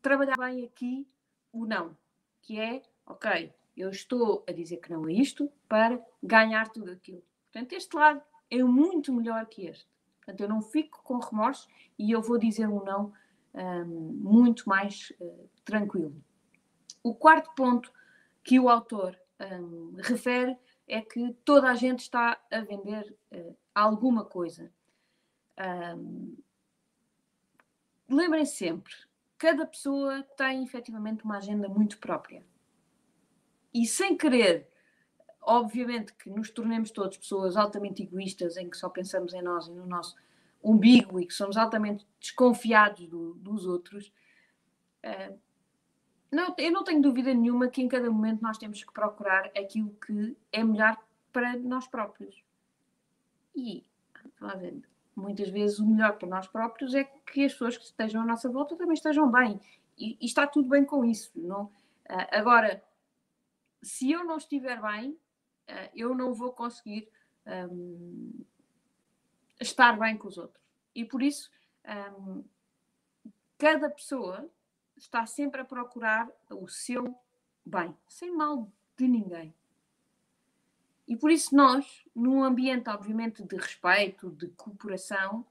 trabalhar 0.01 0.37
bem 0.37 0.63
aqui 0.63 1.05
o 1.51 1.65
não, 1.65 1.97
que 2.41 2.59
é, 2.59 2.81
ok, 3.05 3.53
eu 3.75 3.89
estou 3.89 4.43
a 4.47 4.51
dizer 4.51 4.77
que 4.77 4.91
não 4.91 5.05
a 5.05 5.11
isto 5.11 5.51
para 5.67 6.03
ganhar 6.21 6.69
tudo 6.69 6.91
aquilo. 6.91 7.23
Portanto, 7.51 7.73
este 7.73 7.95
lado 7.95 8.21
é 8.49 8.63
muito 8.63 9.13
melhor 9.13 9.45
que 9.45 9.65
este. 9.65 9.87
Portanto, 10.17 10.41
eu 10.41 10.49
não 10.49 10.61
fico 10.61 11.01
com 11.03 11.17
remorso 11.17 11.67
e 11.97 12.11
eu 12.11 12.21
vou 12.21 12.37
dizer 12.37 12.67
um 12.67 12.83
não 12.83 13.13
um, 13.53 13.85
muito 13.85 14.67
mais 14.67 15.11
uh, 15.19 15.49
tranquilo. 15.63 16.15
O 17.01 17.15
quarto 17.15 17.53
ponto 17.55 17.91
que 18.43 18.59
o 18.59 18.69
autor 18.69 19.19
um, 19.39 19.93
refere 19.97 20.57
é 20.87 21.01
que 21.01 21.33
toda 21.45 21.69
a 21.69 21.75
gente 21.75 22.01
está 22.01 22.39
a 22.51 22.61
vender 22.61 23.15
uh, 23.31 23.55
alguma 23.73 24.25
coisa. 24.25 24.71
Um, 25.95 26.35
Lembrem 28.09 28.43
sempre, 28.43 28.91
cada 29.39 29.65
pessoa 29.65 30.21
tem 30.37 30.63
efetivamente 30.63 31.23
uma 31.23 31.37
agenda 31.37 31.69
muito 31.69 31.97
própria. 31.97 32.45
E 33.73 33.87
sem 33.87 34.17
querer, 34.17 34.67
obviamente 35.41 36.13
que 36.13 36.29
nos 36.29 36.51
tornemos 36.51 36.91
todos 36.91 37.17
pessoas 37.17 37.55
altamente 37.55 38.03
egoístas, 38.03 38.57
em 38.57 38.69
que 38.69 38.75
só 38.77 38.89
pensamos 38.89 39.33
em 39.33 39.41
nós 39.41 39.67
e 39.67 39.71
no 39.71 39.85
nosso 39.87 40.15
umbigo 40.61 41.19
e 41.19 41.25
que 41.25 41.33
somos 41.33 41.55
altamente 41.55 42.05
desconfiados 42.19 43.07
do, 43.07 43.33
dos 43.35 43.65
outros. 43.65 44.11
Uh, 45.03 45.39
não, 46.29 46.53
eu 46.57 46.71
não 46.71 46.83
tenho 46.83 47.01
dúvida 47.01 47.33
nenhuma 47.33 47.69
que 47.69 47.81
em 47.81 47.87
cada 47.87 48.11
momento 48.11 48.41
nós 48.41 48.57
temos 48.57 48.83
que 48.83 48.91
procurar 48.91 49.45
aquilo 49.57 49.95
que 50.05 50.35
é 50.51 50.61
melhor 50.63 50.97
para 51.31 51.55
nós 51.57 51.87
próprios. 51.87 52.43
E, 53.55 53.85
muitas 55.19 55.49
vezes 55.49 55.79
o 55.79 55.85
melhor 55.85 56.17
para 56.17 56.27
nós 56.27 56.47
próprios 56.47 56.93
é 56.93 57.03
que 57.03 57.45
as 57.45 57.51
pessoas 57.53 57.77
que 57.77 57.83
estejam 57.83 58.21
à 58.21 58.25
nossa 58.25 58.49
volta 58.49 58.75
também 58.75 58.93
estejam 58.93 59.29
bem. 59.31 59.59
E, 59.97 60.17
e 60.19 60.25
está 60.25 60.47
tudo 60.47 60.69
bem 60.69 60.85
com 60.85 61.03
isso. 61.03 61.31
Não? 61.35 61.65
Uh, 61.65 62.27
agora, 62.31 62.83
se 63.81 64.11
eu 64.11 64.23
não 64.23 64.37
estiver 64.37 64.81
bem, 64.81 65.11
uh, 65.11 65.89
eu 65.93 66.15
não 66.15 66.33
vou 66.33 66.51
conseguir 66.51 67.09
um, 67.45 68.45
estar 69.59 69.97
bem 69.99 70.17
com 70.17 70.27
os 70.27 70.37
outros. 70.37 70.63
E 70.95 71.05
por 71.05 71.21
isso, 71.21 71.51
um, 72.17 72.43
cada 73.57 73.89
pessoa 73.89 74.49
está 74.97 75.25
sempre 75.25 75.61
a 75.61 75.65
procurar 75.65 76.29
o 76.49 76.67
seu 76.67 77.15
bem, 77.65 77.95
sem 78.07 78.35
mal 78.35 78.71
de 78.97 79.07
ninguém. 79.07 79.53
E 81.09 81.17
por 81.17 81.31
isso 81.31 81.55
nós, 81.55 82.05
num 82.15 82.43
ambiente, 82.43 82.87
obviamente, 82.87 83.43
de 83.43 83.55
respeito, 83.55 84.29
de 84.29 84.47
cooperação, 84.49 85.43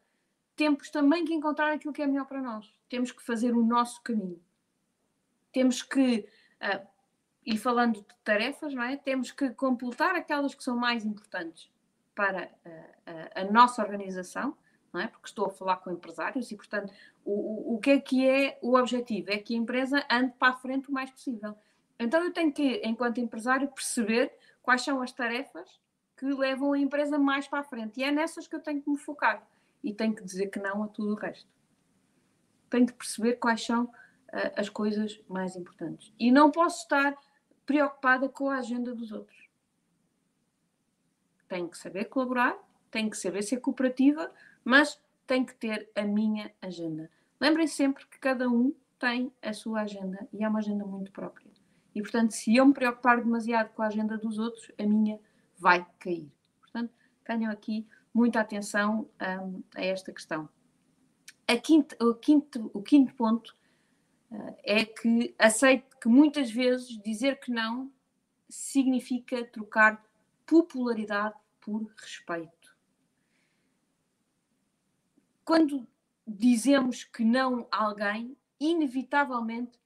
temos 0.55 0.89
também 0.89 1.25
que 1.25 1.35
encontrar 1.35 1.73
aquilo 1.73 1.93
que 1.93 2.01
é 2.01 2.07
melhor 2.07 2.27
para 2.27 2.41
nós. 2.41 2.73
Temos 2.89 3.11
que 3.11 3.21
fazer 3.21 3.53
o 3.53 3.65
nosso 3.65 4.01
caminho. 4.03 4.41
Temos 5.53 5.83
que, 5.83 6.29
uh, 6.63 6.87
e 7.45 7.59
falando 7.59 7.97
de 7.97 8.07
tarefas, 8.23 8.73
não 8.73 8.85
é? 8.85 8.97
temos 8.97 9.33
que 9.33 9.51
completar 9.51 10.15
aquelas 10.15 10.55
que 10.55 10.63
são 10.63 10.77
mais 10.77 11.05
importantes 11.05 11.69
para 12.15 12.49
a, 12.65 13.41
a, 13.41 13.43
a 13.43 13.45
nossa 13.51 13.83
organização, 13.83 14.57
não 14.93 15.01
é? 15.01 15.09
porque 15.09 15.27
estou 15.27 15.47
a 15.47 15.51
falar 15.51 15.79
com 15.79 15.91
empresários 15.91 16.53
e, 16.53 16.57
portanto, 16.57 16.95
o, 17.25 17.33
o, 17.33 17.75
o 17.75 17.79
que 17.81 17.91
é 17.91 18.01
que 18.01 18.29
é 18.29 18.61
o 18.63 18.77
objetivo? 18.77 19.33
É 19.33 19.39
que 19.39 19.55
a 19.55 19.59
empresa 19.59 20.07
ande 20.09 20.35
para 20.39 20.53
a 20.55 20.57
frente 20.57 20.89
o 20.89 20.93
mais 20.93 21.11
possível. 21.11 21.57
Então 21.99 22.23
eu 22.23 22.33
tenho 22.33 22.53
que, 22.53 22.81
enquanto 22.85 23.19
empresário, 23.19 23.67
perceber 23.67 24.33
quais 24.69 24.83
são 24.83 25.01
as 25.01 25.11
tarefas 25.11 25.81
que 26.15 26.27
levam 26.27 26.75
a 26.75 26.79
empresa 26.79 27.19
mais 27.19 27.49
para 27.49 27.61
a 27.61 27.65
frente. 27.65 27.99
E 27.99 28.05
é 28.05 28.13
nessas 28.13 28.47
que 28.47 28.55
eu 28.55 28.61
tenho 28.61 28.83
que 28.83 28.91
me 28.91 28.99
focar. 28.99 29.43
E 29.83 29.95
tenho 29.95 30.15
que 30.15 30.23
dizer 30.23 30.49
que 30.49 30.59
não 30.59 30.83
a 30.83 30.89
tudo 30.89 31.13
o 31.13 31.15
resto. 31.15 31.49
Tenho 32.69 32.87
que 32.87 32.93
perceber 32.93 33.37
quais 33.37 33.65
são 33.65 33.85
uh, 33.85 33.91
as 34.59 34.69
coisas 34.69 35.19
mais 35.27 35.57
importantes. 35.57 36.13
E 36.21 36.31
não 36.31 36.51
posso 36.51 36.83
estar 36.83 37.17
preocupada 37.65 38.29
com 38.29 38.51
a 38.51 38.59
agenda 38.59 38.95
dos 38.95 39.11
outros. 39.11 39.49
Tenho 41.49 41.71
que 41.71 41.79
saber 41.79 42.05
colaborar, 42.05 42.55
tenho 42.91 43.09
que 43.09 43.17
saber 43.17 43.41
ser 43.41 43.63
cooperativa, 43.63 44.31
mas 44.63 45.01
tenho 45.27 45.47
que 45.47 45.55
ter 45.55 45.91
a 45.95 46.03
minha 46.03 46.53
agenda. 46.61 47.11
Lembrem 47.41 47.67
sempre 47.67 48.07
que 48.07 48.19
cada 48.19 48.51
um 48.51 48.75
tem 48.99 49.33
a 49.41 49.55
sua 49.55 49.81
agenda 49.81 50.29
e 50.31 50.45
é 50.45 50.49
uma 50.49 50.59
agenda 50.59 50.85
muito 50.85 51.11
própria. 51.11 51.58
E, 51.95 52.01
portanto, 52.01 52.33
se 52.33 52.55
eu 52.57 52.67
me 52.67 52.75
preocupar 52.75 53.23
demasiado 53.23 53.73
com 53.75 53.83
a 53.83 53.87
agenda 53.87 54.17
dos 54.17 54.39
outros, 54.39 54.71
a 54.79 54.85
minha 54.85 55.19
vai 55.59 55.87
cair. 55.99 56.31
Portanto, 56.61 56.93
tenham 57.25 57.51
aqui 57.51 57.87
muita 58.13 58.41
atenção 58.41 59.09
um, 59.43 59.63
a 59.75 59.83
esta 59.83 60.13
questão. 60.13 60.49
Quinto, 61.63 61.97
o, 62.01 62.15
quinto, 62.15 62.71
o 62.75 62.83
quinto 62.83 63.15
ponto 63.15 63.57
uh, 64.31 64.55
é 64.63 64.85
que 64.85 65.35
aceito 65.39 65.97
que 65.99 66.09
muitas 66.09 66.51
vezes 66.51 66.99
dizer 67.03 67.41
que 67.41 67.51
não 67.51 67.91
significa 68.49 69.45
trocar 69.45 70.05
popularidade 70.47 71.35
por 71.61 71.85
respeito. 71.97 72.77
Quando 75.45 75.87
dizemos 76.27 77.05
que 77.05 77.25
não 77.25 77.67
a 77.71 77.85
alguém, 77.85 78.37
inevitavelmente 78.61 79.79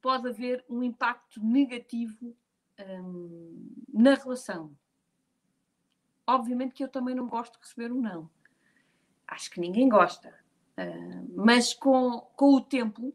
pode 0.00 0.28
haver 0.28 0.64
um 0.68 0.82
impacto 0.82 1.42
negativo 1.42 2.36
um, 2.78 3.74
na 3.92 4.14
relação. 4.14 4.76
Obviamente 6.26 6.74
que 6.74 6.84
eu 6.84 6.88
também 6.88 7.14
não 7.14 7.26
gosto 7.26 7.54
de 7.54 7.60
receber 7.60 7.92
um 7.92 8.00
não. 8.00 8.30
Acho 9.26 9.50
que 9.50 9.60
ninguém 9.60 9.88
gosta. 9.88 10.28
Uh, 10.78 11.44
mas 11.44 11.74
com, 11.74 12.20
com 12.36 12.54
o 12.54 12.60
tempo, 12.60 13.14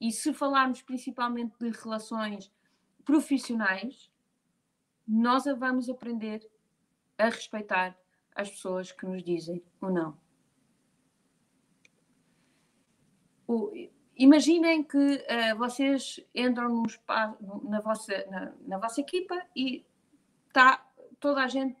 e 0.00 0.10
se 0.10 0.32
falarmos 0.32 0.82
principalmente 0.82 1.56
de 1.58 1.70
relações 1.70 2.52
profissionais, 3.04 4.10
nós 5.06 5.44
vamos 5.44 5.88
aprender 5.88 6.50
a 7.18 7.26
respeitar 7.26 7.96
as 8.34 8.50
pessoas 8.50 8.90
que 8.90 9.06
nos 9.06 9.22
dizem 9.22 9.62
o 9.80 9.90
não. 9.90 10.18
Imaginem 14.16 14.82
que 14.82 14.96
uh, 14.96 15.56
vocês 15.58 16.20
entram 16.34 16.82
espaço, 16.84 17.36
na, 17.64 17.80
vossa, 17.80 18.26
na, 18.30 18.52
na, 18.66 18.78
vossa 18.78 19.00
equipa 19.00 19.40
e 19.54 19.84
está 20.48 20.84
toda 21.18 21.42
a 21.42 21.48
gente 21.48 21.76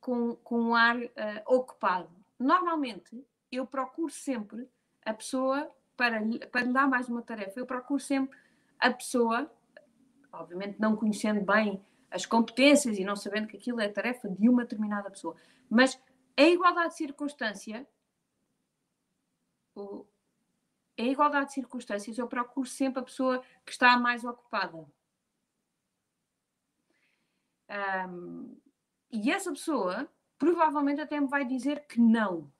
com, 0.00 0.36
com 0.36 0.60
um 0.60 0.74
ar 0.74 0.96
uh, 0.96 1.10
ocupado. 1.46 2.10
Normalmente, 2.38 3.24
eu 3.50 3.66
procuro 3.66 4.10
sempre 4.10 4.68
a 5.04 5.12
pessoa, 5.12 5.70
para, 5.96 6.20
para 6.50 6.62
lhe 6.62 6.72
dar 6.72 6.88
mais 6.88 7.08
uma 7.08 7.22
tarefa, 7.22 7.60
eu 7.60 7.66
procuro 7.66 8.00
sempre 8.00 8.36
a 8.78 8.90
pessoa, 8.90 9.50
obviamente 10.32 10.80
não 10.80 10.96
conhecendo 10.96 11.40
bem 11.40 11.82
as 12.10 12.26
competências 12.26 12.98
e 12.98 13.04
não 13.04 13.16
sabendo 13.16 13.48
que 13.48 13.56
aquilo 13.56 13.80
é 13.80 13.88
tarefa 13.88 14.28
de 14.28 14.48
uma 14.48 14.62
determinada 14.62 15.10
pessoa, 15.10 15.36
mas 15.68 16.00
em 16.36 16.54
igualdade 16.54 16.90
de 16.90 16.96
circunstância, 16.96 17.86
o, 19.74 20.06
em 20.96 21.10
igualdade 21.10 21.46
de 21.46 21.54
circunstâncias, 21.54 22.18
eu 22.18 22.28
procuro 22.28 22.66
sempre 22.66 23.00
a 23.00 23.04
pessoa 23.04 23.42
que 23.64 23.72
está 23.72 23.98
mais 23.98 24.24
ocupada. 24.24 24.86
Um, 28.08 28.56
e 29.10 29.30
essa 29.30 29.50
pessoa 29.50 30.08
provavelmente 30.38 31.00
até 31.00 31.18
me 31.18 31.26
vai 31.26 31.44
dizer 31.44 31.86
que 31.86 32.00
não. 32.00 32.52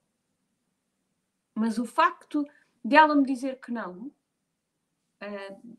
Mas 1.54 1.78
o 1.78 1.84
facto 1.84 2.44
dela 2.84 3.14
me 3.14 3.24
dizer 3.24 3.60
que 3.60 3.70
não 3.70 4.10
uh, 5.22 5.76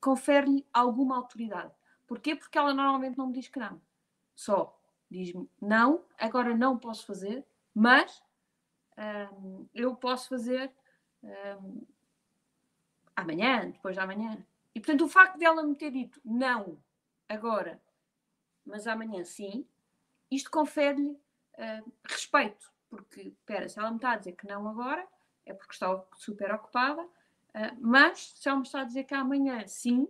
confere-lhe 0.00 0.66
alguma 0.72 1.16
autoridade. 1.16 1.72
Porquê? 2.06 2.36
Porque 2.36 2.58
ela 2.58 2.74
normalmente 2.74 3.18
não 3.18 3.28
me 3.28 3.32
diz 3.32 3.48
que 3.48 3.58
não. 3.58 3.80
Só 4.34 4.76
diz-me 5.10 5.50
não, 5.60 6.04
agora 6.16 6.56
não 6.56 6.78
posso 6.78 7.04
fazer, 7.04 7.44
mas 7.74 8.22
um, 9.36 9.66
eu 9.74 9.94
posso 9.96 10.28
fazer 10.28 10.72
um, 11.22 11.86
amanhã, 13.14 13.70
depois 13.70 13.94
de 13.94 14.00
amanhã. 14.00 14.44
E 14.74 14.80
portanto, 14.80 15.04
o 15.04 15.08
facto 15.08 15.38
dela 15.38 15.62
me 15.62 15.74
ter 15.74 15.90
dito 15.90 16.20
não 16.24 16.78
agora, 17.28 17.80
mas 18.64 18.86
amanhã 18.86 19.24
sim, 19.24 19.66
isto 20.30 20.50
confere-lhe 20.50 21.10
uh, 21.10 21.92
respeito. 22.04 22.70
Porque, 22.88 23.20
espera, 23.20 23.68
se 23.68 23.78
ela 23.78 23.90
me 23.90 23.96
está 23.96 24.12
a 24.12 24.16
dizer 24.16 24.32
que 24.32 24.46
não 24.46 24.66
agora, 24.68 25.06
é 25.46 25.52
porque 25.52 25.72
está 25.72 26.04
super 26.16 26.52
ocupada, 26.52 27.02
uh, 27.02 27.76
mas 27.78 28.32
se 28.36 28.48
ela 28.48 28.58
me 28.58 28.66
está 28.66 28.80
a 28.80 28.84
dizer 28.84 29.04
que 29.04 29.14
amanhã 29.14 29.66
sim, 29.66 30.08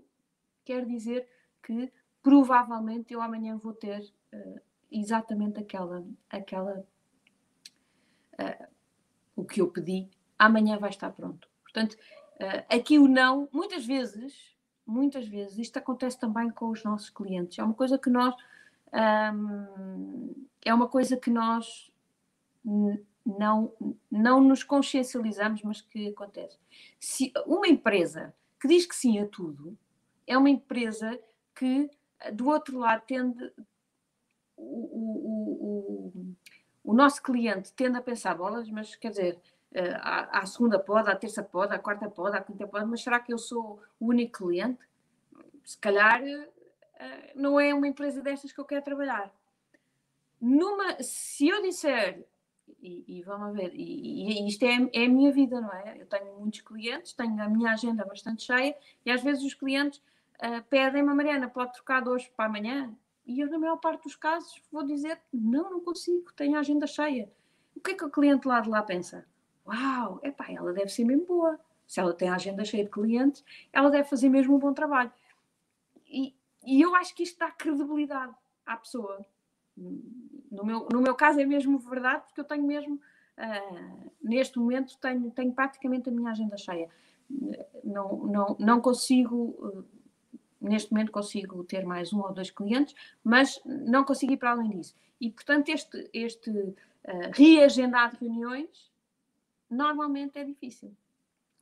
quer 0.64 0.84
dizer 0.86 1.28
que 1.62 1.92
provavelmente 2.22 3.12
eu 3.12 3.20
amanhã 3.20 3.56
vou 3.56 3.72
ter 3.72 4.00
uh, 4.32 4.60
exatamente 4.90 5.58
aquela, 5.58 6.06
aquela 6.28 6.86
uh, 8.34 8.66
o 9.36 9.44
que 9.44 9.60
eu 9.60 9.70
pedi, 9.70 10.10
amanhã 10.40 10.78
vai 10.78 10.90
estar 10.90 11.10
pronto. 11.10 11.48
Portanto, 11.62 11.94
uh, 11.94 12.64
aqui 12.74 12.98
o 12.98 13.06
não, 13.06 13.48
muitas 13.52 13.86
vezes, 13.86 14.56
muitas 14.86 15.28
vezes, 15.28 15.58
isto 15.58 15.78
acontece 15.78 16.18
também 16.18 16.50
com 16.50 16.70
os 16.70 16.82
nossos 16.82 17.10
clientes. 17.10 17.58
É 17.58 17.62
uma 17.62 17.74
coisa 17.74 17.98
que 17.98 18.10
nós 18.10 18.34
é 20.64 20.74
uma 20.74 20.88
coisa 20.88 21.16
que 21.16 21.30
nós 21.30 21.92
não, 23.24 23.72
não 24.10 24.40
nos 24.40 24.64
consciencializamos, 24.64 25.62
mas 25.62 25.80
que 25.80 26.08
acontece. 26.08 26.58
Se 26.98 27.32
uma 27.46 27.68
empresa 27.68 28.34
que 28.60 28.66
diz 28.66 28.86
que 28.86 28.96
sim 28.96 29.20
a 29.20 29.26
tudo 29.28 29.78
é 30.26 30.36
uma 30.36 30.50
empresa 30.50 31.18
que 31.54 31.88
do 32.32 32.48
outro 32.48 32.78
lado 32.78 33.02
tende 33.06 33.52
o, 34.56 34.62
o, 34.62 36.12
o, 36.12 36.36
o 36.84 36.92
nosso 36.92 37.22
cliente 37.22 37.72
tende 37.72 37.96
a 37.96 38.02
pensar 38.02 38.36
bolas, 38.36 38.68
mas 38.68 38.94
quer 38.94 39.10
dizer, 39.10 39.40
à, 39.74 39.78
eh, 39.78 40.28
à 40.32 40.46
segunda 40.46 40.78
pode, 40.78 41.10
à 41.10 41.16
terça 41.16 41.42
pode, 41.42 41.74
à 41.74 41.78
quarta 41.78 42.08
pode, 42.08 42.36
à 42.36 42.40
quinta 42.40 42.66
pode, 42.66 42.86
mas 42.86 43.02
será 43.02 43.20
que 43.20 43.32
eu 43.32 43.38
sou 43.38 43.80
o 43.98 44.06
único 44.08 44.44
cliente? 44.44 44.80
Se 45.64 45.78
calhar 45.78 46.22
eh, 46.22 47.32
não 47.34 47.58
é 47.58 47.72
uma 47.72 47.88
empresa 47.88 48.20
destas 48.20 48.52
que 48.52 48.60
eu 48.60 48.64
quero 48.64 48.84
trabalhar. 48.84 49.32
Numa, 50.40 51.02
se 51.02 51.48
eu 51.48 51.62
disser, 51.62 52.26
e, 52.80 53.04
e 53.18 53.22
vamos 53.22 53.54
ver, 53.54 53.72
e, 53.74 54.42
e 54.42 54.48
isto 54.48 54.64
é, 54.64 54.76
é, 54.92 55.04
a 55.04 55.08
minha 55.08 55.32
vida, 55.32 55.60
não 55.60 55.72
é? 55.72 56.00
Eu 56.00 56.06
tenho 56.06 56.38
muitos 56.38 56.60
clientes, 56.60 57.12
tenho 57.12 57.42
a 57.42 57.48
minha 57.48 57.72
agenda 57.72 58.04
bastante 58.04 58.42
cheia, 58.44 58.76
e 59.04 59.10
às 59.10 59.22
vezes 59.22 59.42
os 59.44 59.54
clientes 59.54 59.98
uh, 60.36 60.62
pedem-me, 60.68 61.12
Mariana, 61.14 61.48
pode 61.48 61.72
trocar 61.72 62.02
de 62.02 62.08
hoje 62.08 62.30
para 62.36 62.46
amanhã? 62.46 62.94
E 63.26 63.40
eu, 63.40 63.50
na 63.50 63.58
maior 63.58 63.76
parte 63.76 64.04
dos 64.04 64.16
casos, 64.16 64.62
vou 64.72 64.84
dizer: 64.84 65.20
não, 65.32 65.70
não 65.70 65.80
consigo, 65.80 66.32
tenho 66.34 66.56
a 66.56 66.60
agenda 66.60 66.86
cheia. 66.86 67.30
O 67.76 67.80
que 67.80 67.92
é 67.92 67.94
que 67.94 68.04
o 68.04 68.10
cliente 68.10 68.48
lá 68.48 68.60
de 68.60 68.68
lá 68.68 68.82
pensa? 68.82 69.26
Uau, 69.70 70.18
epá, 70.24 70.50
ela 70.50 70.72
deve 70.72 70.88
ser 70.88 71.04
mesmo 71.04 71.26
boa. 71.26 71.58
Se 71.86 72.00
ela 72.00 72.12
tem 72.12 72.28
a 72.28 72.34
agenda 72.34 72.64
cheia 72.64 72.84
de 72.84 72.90
clientes, 72.90 73.44
ela 73.72 73.90
deve 73.90 74.08
fazer 74.08 74.28
mesmo 74.28 74.56
um 74.56 74.58
bom 74.58 74.72
trabalho. 74.72 75.12
E, 76.08 76.34
e 76.64 76.80
eu 76.80 76.94
acho 76.96 77.14
que 77.14 77.22
isto 77.22 77.38
dá 77.38 77.50
credibilidade 77.50 78.34
à 78.66 78.76
pessoa. 78.76 79.24
No 79.76 80.64
meu, 80.64 80.88
no 80.92 81.00
meu 81.00 81.14
caso 81.14 81.40
é 81.40 81.44
mesmo 81.44 81.78
verdade, 81.78 82.24
porque 82.24 82.40
eu 82.40 82.44
tenho 82.44 82.64
mesmo, 82.64 82.96
uh, 82.96 84.10
neste 84.22 84.58
momento, 84.58 84.98
tenho, 84.98 85.30
tenho 85.30 85.52
praticamente 85.52 86.08
a 86.08 86.12
minha 86.12 86.30
agenda 86.30 86.56
cheia. 86.56 86.88
Não, 87.84 88.16
não, 88.26 88.56
não 88.58 88.80
consigo. 88.80 89.36
Uh, 89.36 90.00
neste 90.60 90.92
momento 90.92 91.10
consigo 91.10 91.64
ter 91.64 91.86
mais 91.86 92.12
um 92.12 92.20
ou 92.20 92.34
dois 92.34 92.50
clientes, 92.50 92.94
mas 93.24 93.62
não 93.64 94.04
consigo 94.04 94.32
ir 94.32 94.36
para 94.36 94.50
além 94.50 94.68
disso. 94.68 94.94
E, 95.18 95.30
portanto, 95.30 95.70
este, 95.70 96.10
este 96.12 96.50
uh, 96.50 96.76
reagendar 97.32 98.10
de 98.10 98.18
reuniões 98.18 98.89
normalmente 99.70 100.38
é 100.38 100.44
difícil. 100.44 100.94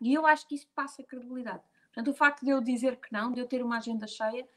E 0.00 0.14
eu 0.14 0.26
acho 0.26 0.46
que 0.46 0.54
isso 0.54 0.66
passa 0.74 1.02
credibilidade. 1.02 1.62
Portanto, 1.86 2.14
o 2.14 2.14
facto 2.14 2.44
de 2.44 2.50
eu 2.50 2.60
dizer 2.60 2.96
que 2.96 3.12
não, 3.12 3.32
de 3.32 3.40
eu 3.40 3.46
ter 3.46 3.62
uma 3.62 3.78
agenda 3.78 4.06
cheia, 4.06 4.48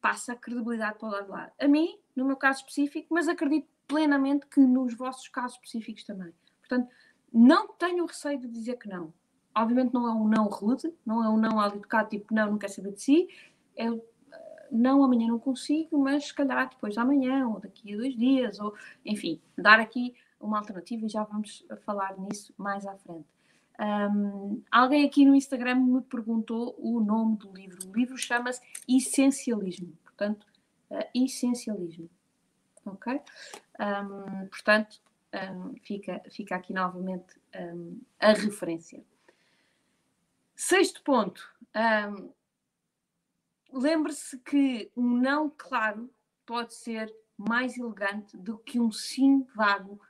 passa 0.00 0.34
credibilidade 0.34 0.98
para 0.98 1.08
o 1.08 1.28
lado. 1.28 1.52
A 1.60 1.68
mim, 1.68 1.98
no 2.16 2.24
meu 2.24 2.36
caso 2.36 2.60
específico, 2.60 3.08
mas 3.12 3.28
acredito 3.28 3.68
plenamente 3.86 4.46
que 4.46 4.60
nos 4.60 4.94
vossos 4.94 5.28
casos 5.28 5.56
específicos 5.56 6.04
também. 6.04 6.32
Portanto, 6.60 6.88
não 7.32 7.68
tenho 7.68 8.06
receio 8.06 8.38
de 8.38 8.48
dizer 8.48 8.76
que 8.76 8.88
não. 8.88 9.12
Obviamente 9.54 9.92
não 9.92 10.06
é 10.06 10.12
um 10.12 10.28
não 10.28 10.44
rude, 10.44 10.92
não 11.04 11.24
é 11.24 11.28
um 11.28 11.36
não 11.36 11.60
ali 11.60 11.76
educado, 11.76 12.08
tipo, 12.10 12.32
não, 12.32 12.52
não 12.52 12.58
quer 12.58 12.68
saber 12.68 12.92
de 12.92 13.02
si 13.02 13.28
eu 13.78 14.04
não, 14.70 15.02
amanhã 15.02 15.28
não 15.28 15.38
consigo, 15.38 15.96
mas 15.96 16.26
se 16.26 16.34
calhar 16.34 16.68
depois 16.68 16.92
de 16.92 17.00
amanhã, 17.00 17.46
ou 17.48 17.60
daqui 17.60 17.94
a 17.94 17.96
dois 17.96 18.14
dias, 18.14 18.58
ou 18.58 18.74
enfim, 19.06 19.40
dar 19.56 19.80
aqui 19.80 20.14
uma 20.40 20.58
alternativa 20.58 21.06
e 21.06 21.08
já 21.08 21.24
vamos 21.24 21.64
falar 21.84 22.18
nisso 22.18 22.54
mais 22.56 22.86
à 22.86 22.96
frente. 22.96 23.26
Um, 23.80 24.62
alguém 24.72 25.06
aqui 25.06 25.24
no 25.24 25.34
Instagram 25.34 25.76
me 25.76 26.02
perguntou 26.02 26.74
o 26.78 27.00
nome 27.00 27.36
do 27.36 27.52
livro. 27.52 27.78
O 27.88 27.92
livro 27.92 28.16
chama-se 28.16 28.60
Essencialismo, 28.88 29.96
portanto, 30.02 30.46
uh, 30.90 31.04
Essencialismo. 31.14 32.10
Ok? 32.84 33.20
Um, 33.78 34.46
portanto, 34.48 35.00
um, 35.32 35.74
fica, 35.82 36.22
fica 36.30 36.56
aqui 36.56 36.72
novamente 36.72 37.38
a 38.18 38.32
referência. 38.32 39.04
Sexto 40.54 41.02
ponto. 41.02 41.54
Lembre-se 43.72 44.38
que 44.38 44.90
um 44.96 45.16
não 45.16 45.50
claro 45.50 46.10
pode 46.46 46.74
ser 46.74 47.14
mais 47.36 47.76
elegante 47.76 48.36
do 48.36 48.58
que 48.58 48.80
um 48.80 48.90
sim 48.90 49.46
vago 49.54 50.00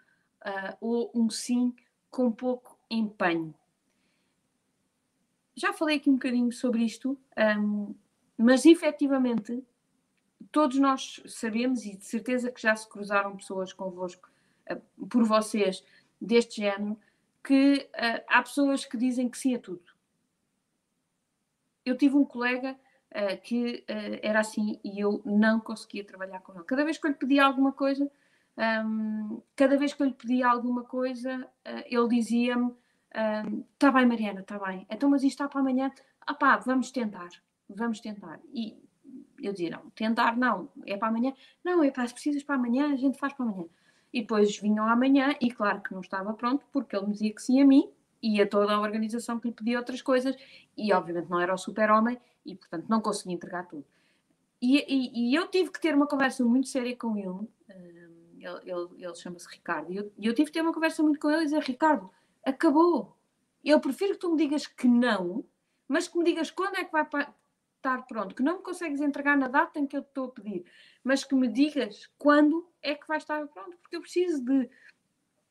uh, 0.49 0.77
ou 0.81 1.11
um 1.15 1.29
sim 1.29 1.75
com 2.11 2.33
pouco 2.33 2.79
empenho. 2.91 3.55
Já 5.55 5.73
falei 5.73 5.97
aqui 5.97 6.09
um 6.09 6.15
bocadinho 6.15 6.53
sobre 6.53 6.85
isto, 6.85 7.19
um, 7.59 7.95
mas 8.37 8.65
efetivamente 8.65 9.63
todos 10.53 10.79
nós 10.79 11.21
sabemos 11.27 11.85
e 11.85 11.97
de 11.97 12.05
certeza 12.05 12.51
que 12.51 12.63
já 12.63 12.75
se 12.75 12.89
cruzaram 12.89 13.37
pessoas 13.37 13.73
convosco, 13.73 14.31
uh, 14.71 15.07
por 15.07 15.25
vocês, 15.25 15.85
deste 16.21 16.63
género, 16.63 16.99
que 17.43 17.89
uh, 17.95 18.25
há 18.29 18.43
pessoas 18.43 18.85
que 18.85 18.97
dizem 18.97 19.29
que 19.29 19.39
sim 19.39 19.55
a 19.55 19.59
tudo. 19.59 19.83
Eu 21.85 21.97
tive 21.97 22.17
um 22.17 22.25
colega 22.25 22.79
uh, 23.13 23.41
que 23.43 23.85
uh, 23.89 24.19
era 24.23 24.41
assim 24.41 24.79
e 24.85 25.01
eu 25.01 25.23
não 25.25 25.59
conseguia 25.59 26.05
trabalhar 26.05 26.41
com 26.41 26.53
ele. 26.55 26.65
Cada 26.65 26.85
vez 26.85 26.99
que 26.99 27.07
eu 27.07 27.11
lhe 27.11 27.17
pedia 27.17 27.45
alguma 27.45 27.73
coisa, 27.73 28.11
um, 28.59 29.41
cada 29.55 29.77
vez 29.77 29.95
que 29.95 30.03
eu 30.03 30.07
lhe 30.07 30.15
pedia 30.15 30.49
alguma 30.49 30.85
coisa, 30.85 31.49
uh, 31.67 31.85
ele 31.87 32.09
dizia-me 32.09 32.75
Está 33.73 33.91
bem, 33.91 34.07
Mariana, 34.07 34.41
está 34.41 34.59
bem. 34.59 34.87
Então, 34.91 35.09
mas 35.09 35.23
isto 35.23 35.35
está 35.35 35.49
para 35.49 35.61
amanhã. 35.61 35.91
Ah 36.27 36.35
pá, 36.35 36.57
vamos 36.59 36.91
tentar, 36.91 37.29
vamos 37.69 38.01
tentar. 38.01 38.39
E 38.53 38.77
eu 39.41 39.53
dizia, 39.53 39.71
não, 39.71 39.91
tentar 39.91 40.37
não, 40.37 40.69
é 40.87 40.97
para 40.97 41.09
amanhã. 41.09 41.33
Não, 41.65 41.83
é 41.83 41.91
para 41.91 42.05
as 42.05 42.13
precisas 42.13 42.43
para 42.43 42.57
amanhã, 42.57 42.93
a 42.93 42.97
gente 42.97 43.19
faz 43.19 43.33
para 43.33 43.47
amanhã. 43.47 43.65
E 44.13 44.21
depois 44.21 44.59
vinham 44.59 44.87
amanhã 44.87 45.35
e 45.41 45.51
claro 45.51 45.81
que 45.81 45.93
não 45.93 46.01
estava 46.01 46.33
pronto, 46.35 46.65
porque 46.73 46.97
ele 46.97 47.07
me 47.07 47.13
dizia 47.13 47.33
que 47.33 47.43
sim 47.43 47.61
a 47.61 47.67
mim 47.67 47.91
e 48.23 48.41
a 48.41 48.47
toda 48.47 48.75
a 48.75 48.81
organização 48.81 49.39
que 49.39 49.49
lhe 49.49 49.55
pedia 49.55 49.79
outras 49.79 50.03
coisas 50.03 50.37
e 50.77 50.93
obviamente 50.93 51.31
não 51.31 51.41
era 51.41 51.55
o 51.55 51.59
super-homem 51.59 52.19
e 52.45 52.55
portanto 52.55 52.87
não 52.89 53.01
conseguia 53.01 53.35
entregar 53.35 53.67
tudo. 53.67 53.85
E, 54.61 54.85
e, 54.89 55.31
e, 55.31 55.35
eu 55.35 55.47
tive 55.49 55.71
que 55.71 55.81
ter 55.81 55.95
uma 55.95 56.07
conversa 56.07 56.45
muito 56.45 56.69
séria 56.69 56.97
com 56.97 57.17
ele, 57.17 57.29
um, 57.29 57.47
ele, 58.45 58.71
ele, 58.71 59.05
ele 59.05 59.15
chama-se 59.15 59.49
Ricardo, 59.49 59.93
e 59.93 59.97
eu, 59.97 60.13
eu, 60.19 60.35
tive 60.35 60.47
que 60.47 60.53
ter 60.53 60.63
uma 60.63 60.73
conversa 60.73 61.03
muito 61.03 61.19
com 61.19 61.31
ele 61.31 61.43
e 61.43 61.45
dizer, 61.45 61.63
Ricardo, 61.63 62.11
acabou. 62.45 63.17
Eu 63.65 63.81
prefiro 63.81 64.15
que 64.15 64.21
tu 64.21 64.31
me 64.31 64.37
digas 64.37 64.67
que 64.67 64.87
não, 64.87 65.45
mas 65.87 66.09
que 66.09 66.17
me 66.19 66.25
digas 66.25 66.51
quando 66.51 66.77
é 66.77 66.85
que 66.85 66.93
vai 66.93 67.03
estar 67.03 68.03
pronto, 68.07 68.35
que 68.35 68.43
não 68.43 68.59
me 68.59 68.63
consegues 68.63 69.01
entregar 69.01 69.37
na 69.37 69.49
data 69.49 69.79
em 69.79 69.87
que 69.87 69.97
eu 69.97 70.03
te 70.03 70.09
estou 70.09 70.27
a 70.27 70.31
pedir, 70.31 70.65
mas 71.03 71.25
que 71.25 71.35
me 71.35 71.49
digas 71.49 72.09
quando 72.19 72.69
é 72.83 72.95
que 72.95 73.07
vai 73.07 73.19
estar 73.19 73.47
pronto, 73.49 73.77
porque 73.79 73.97
eu 73.97 74.01
preciso 74.01 74.45
de 74.45 74.69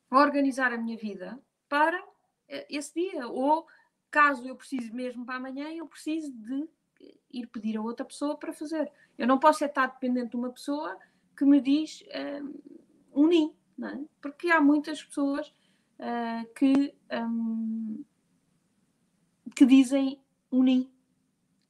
organizar 0.09 0.71
a 0.71 0.77
minha 0.77 0.97
vida 0.97 1.39
para 1.67 2.01
eh, 2.47 2.65
esse 2.69 2.93
dia, 2.93 3.27
ou 3.27 3.67
caso 4.09 4.47
eu 4.47 4.55
precise 4.55 4.91
mesmo 4.93 5.25
para 5.25 5.35
amanhã, 5.35 5.69
eu 5.71 5.87
preciso 5.87 6.31
de 6.31 6.67
ir 7.31 7.47
pedir 7.47 7.77
a 7.77 7.81
outra 7.81 8.05
pessoa 8.05 8.37
para 8.37 8.53
fazer. 8.53 8.91
Eu 9.17 9.27
não 9.27 9.37
posso 9.37 9.63
estar 9.63 9.87
dependente 9.87 10.31
de 10.31 10.35
uma 10.35 10.51
pessoa 10.51 10.97
que 11.37 11.45
me 11.45 11.61
diz 11.61 12.03
um, 13.13 13.23
um 13.23 13.27
NIM, 13.27 13.55
é? 13.83 14.05
porque 14.21 14.49
há 14.49 14.59
muitas 14.59 15.03
pessoas 15.03 15.47
uh, 15.99 16.53
que, 16.53 16.95
um, 17.11 18.03
que 19.55 19.65
dizem 19.65 20.19
NIM. 20.51 20.91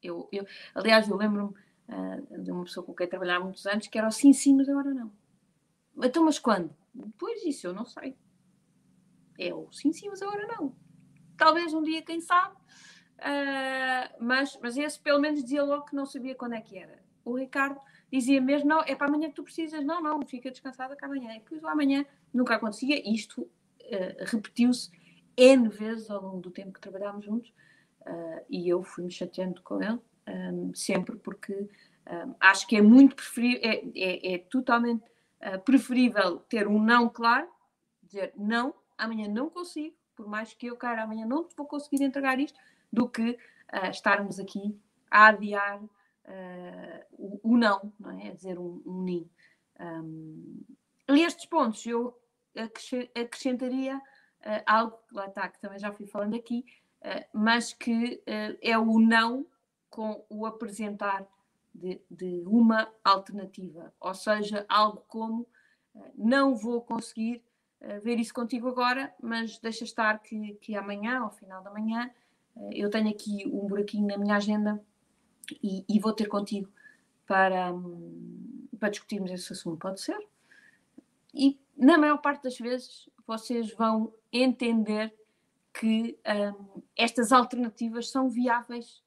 Eu, 0.02 0.30
eu, 0.32 0.46
aliás, 0.74 1.08
eu 1.10 1.18
lembro-me 1.18 1.54
uh, 1.90 2.44
de 2.44 2.52
uma 2.52 2.64
pessoa 2.64 2.86
com 2.86 2.96
quem 2.96 3.08
trabalhava 3.08 3.42
há 3.42 3.44
muitos 3.44 3.66
anos 3.66 3.88
que 3.88 3.98
era 3.98 4.08
o 4.08 4.12
sim, 4.12 4.34
mas 4.56 4.70
agora 4.70 4.94
não. 4.94 5.12
Então, 6.02 6.24
mas 6.24 6.40
quando? 6.40 6.74
Pois 7.18 7.44
isso 7.44 7.68
eu 7.68 7.74
não 7.74 7.86
sei. 7.86 8.16
É 9.38 9.54
o 9.54 9.72
sim, 9.72 9.92
sim, 9.92 10.10
mas 10.10 10.22
agora 10.22 10.48
não. 10.48 10.76
Talvez 11.36 11.74
um 11.74 11.84
dia, 11.84 12.02
quem 12.02 12.22
sabe, 12.22 12.56
Uh, 13.18 14.14
mas, 14.20 14.58
mas 14.62 14.78
esse 14.78 15.00
pelo 15.00 15.20
menos 15.20 15.42
dizia 15.42 15.64
logo 15.64 15.86
que 15.86 15.96
não 15.96 16.06
sabia 16.06 16.36
quando 16.36 16.54
é 16.54 16.62
que 16.62 16.78
era. 16.78 17.00
O 17.26 17.36
Ricardo 17.36 17.80
dizia 18.12 18.42
mesmo: 18.42 18.70
não, 18.70 18.82
é 18.82 18.96
para 18.96 19.08
amanhã 19.08 19.30
que 19.30 19.36
tu 19.36 19.44
precisas, 19.44 19.84
não, 19.84 20.02
não, 20.02 20.26
fica 20.26 20.52
descansada 20.52 20.96
que 20.96 21.06
amanhã. 21.06 21.36
E 21.36 21.40
depois 21.40 21.64
amanhã 21.64 22.06
nunca 22.34 22.56
acontecia. 22.56 23.02
Isto 23.10 23.42
uh, 23.42 24.26
repetiu-se 24.26 24.90
N 25.36 25.70
vezes 25.70 26.10
ao 26.10 26.22
longo 26.22 26.42
do 26.42 26.52
tempo 26.52 26.74
que 26.74 26.82
trabalhámos 26.82 27.26
juntos 27.26 27.50
uh, 28.02 28.46
e 28.50 28.68
eu 28.68 28.84
fui-me 28.84 29.12
chateando 29.12 29.62
com 29.62 29.82
ele 29.82 30.00
um, 30.28 30.74
sempre 30.74 31.16
porque 31.18 31.54
um, 31.54 32.36
acho 32.40 32.68
que 32.68 32.76
é 32.76 32.82
muito 32.82 33.16
preferível, 33.16 33.62
é, 33.64 33.84
é, 33.96 34.34
é 34.34 34.38
totalmente 34.38 35.04
preferível 35.64 36.40
ter 36.50 36.68
um 36.68 36.82
não 36.82 37.08
claro, 37.08 37.48
dizer 38.02 38.34
não, 38.36 38.74
amanhã 38.98 39.28
não 39.28 39.50
consigo, 39.52 39.96
por 40.16 40.28
mais 40.28 40.52
que 40.52 40.66
eu 40.66 40.76
queira, 40.76 41.04
amanhã 41.04 41.26
não 41.26 41.48
vou 41.56 41.68
conseguir 41.68 42.04
entregar 42.04 42.40
isto 42.40 42.60
do 42.92 43.08
que 43.08 43.32
uh, 43.32 43.90
estarmos 43.92 44.40
aqui 44.40 44.76
a 45.12 45.28
adiar 45.28 45.80
uh, 46.28 47.06
o, 47.12 47.54
o, 47.54 47.58
não, 47.58 47.94
não 48.00 48.12
é? 48.12 48.30
A 48.30 48.34
dizer 48.34 48.60
um, 48.60 48.82
um 48.86 49.04
nim. 49.04 49.30
Um, 49.80 50.64
e 51.10 51.22
estes 51.22 51.46
pontos 51.46 51.86
eu 51.86 52.18
acrescentaria 53.16 53.98
uh, 53.98 54.64
algo 54.66 54.98
que 55.08 55.16
lá 55.16 55.28
está, 55.28 55.48
que 55.48 55.60
também 55.60 55.80
já 55.80 55.92
fui 55.92 56.08
falando 56.08 56.36
aqui, 56.36 56.66
mas 57.32 57.74
que 57.74 58.22
é 58.60 58.78
o 58.78 59.00
não 59.00 59.46
com 59.90 60.26
o 60.30 60.46
apresentar 60.46 61.26
de, 61.74 62.02
de, 62.10 62.44
uma 62.46 62.92
alternativa, 63.04 63.94
ou 64.00 64.14
seja, 64.14 64.66
algo 64.68 65.06
como 65.08 65.48
não 66.16 66.56
vou 66.56 66.82
conseguir 66.82 67.42
ver 68.02 68.20
isso 68.20 68.34
contigo 68.34 68.68
agora, 68.68 69.14
mas 69.22 69.58
deixa 69.60 69.86
estar 69.86 70.20
que, 70.20 70.56
que 70.56 70.76
amanhã, 70.76 71.20
ao 71.20 71.32
final 71.32 71.64
da 71.64 71.72
manhã, 71.72 72.12
eu 72.72 72.90
tenho 72.90 73.10
aqui 73.10 73.48
um 73.48 73.68
buraquinho 73.68 74.08
na 74.08 74.18
minha 74.18 74.36
agenda 74.36 74.84
e, 75.64 75.86
e 75.88 76.00
vou 76.00 76.14
ter 76.14 76.28
contigo 76.28 76.70
para, 77.26 77.74
hum, 77.74 78.68
para 78.80 78.90
discutirmos 78.90 79.32
esse 79.32 79.52
assunto, 79.54 79.78
pode 79.78 80.02
ser? 80.02 80.18
E 81.34 81.60
na 81.76 81.98
maior 81.98 82.18
parte 82.18 82.44
das 82.44 82.58
vezes 82.58 83.10
vocês 83.26 83.72
vão 83.74 84.14
entender 84.32 85.14
que 85.74 86.18
um, 86.26 86.82
estas 86.96 87.32
alternativas 87.32 88.10
são 88.10 88.30
viáveis 88.30 89.04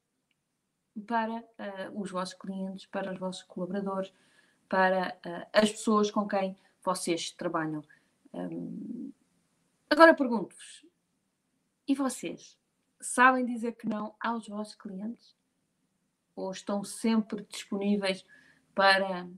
para 1.07 1.37
uh, 1.37 2.01
os 2.01 2.11
vossos 2.11 2.35
clientes, 2.35 2.87
para 2.87 3.13
os 3.13 3.19
vossos 3.19 3.43
colaboradores, 3.45 4.13
para 4.69 5.19
uh, 5.27 5.47
as 5.53 5.71
pessoas 5.71 6.11
com 6.11 6.29
quem 6.29 6.57
vocês 6.85 7.31
trabalham. 7.33 7.83
Um, 8.33 9.11
agora 9.89 10.15
pergunto-vos: 10.15 10.87
e 11.89 11.95
vocês? 11.95 12.61
sabem 13.01 13.47
dizer 13.47 13.73
que 13.73 13.89
não 13.89 14.15
aos 14.21 14.47
vossos 14.47 14.75
clientes? 14.75 15.35
Ou 16.41 16.51
estão 16.51 16.83
sempre 16.83 17.47
disponíveis 17.51 18.25
para 18.75 19.29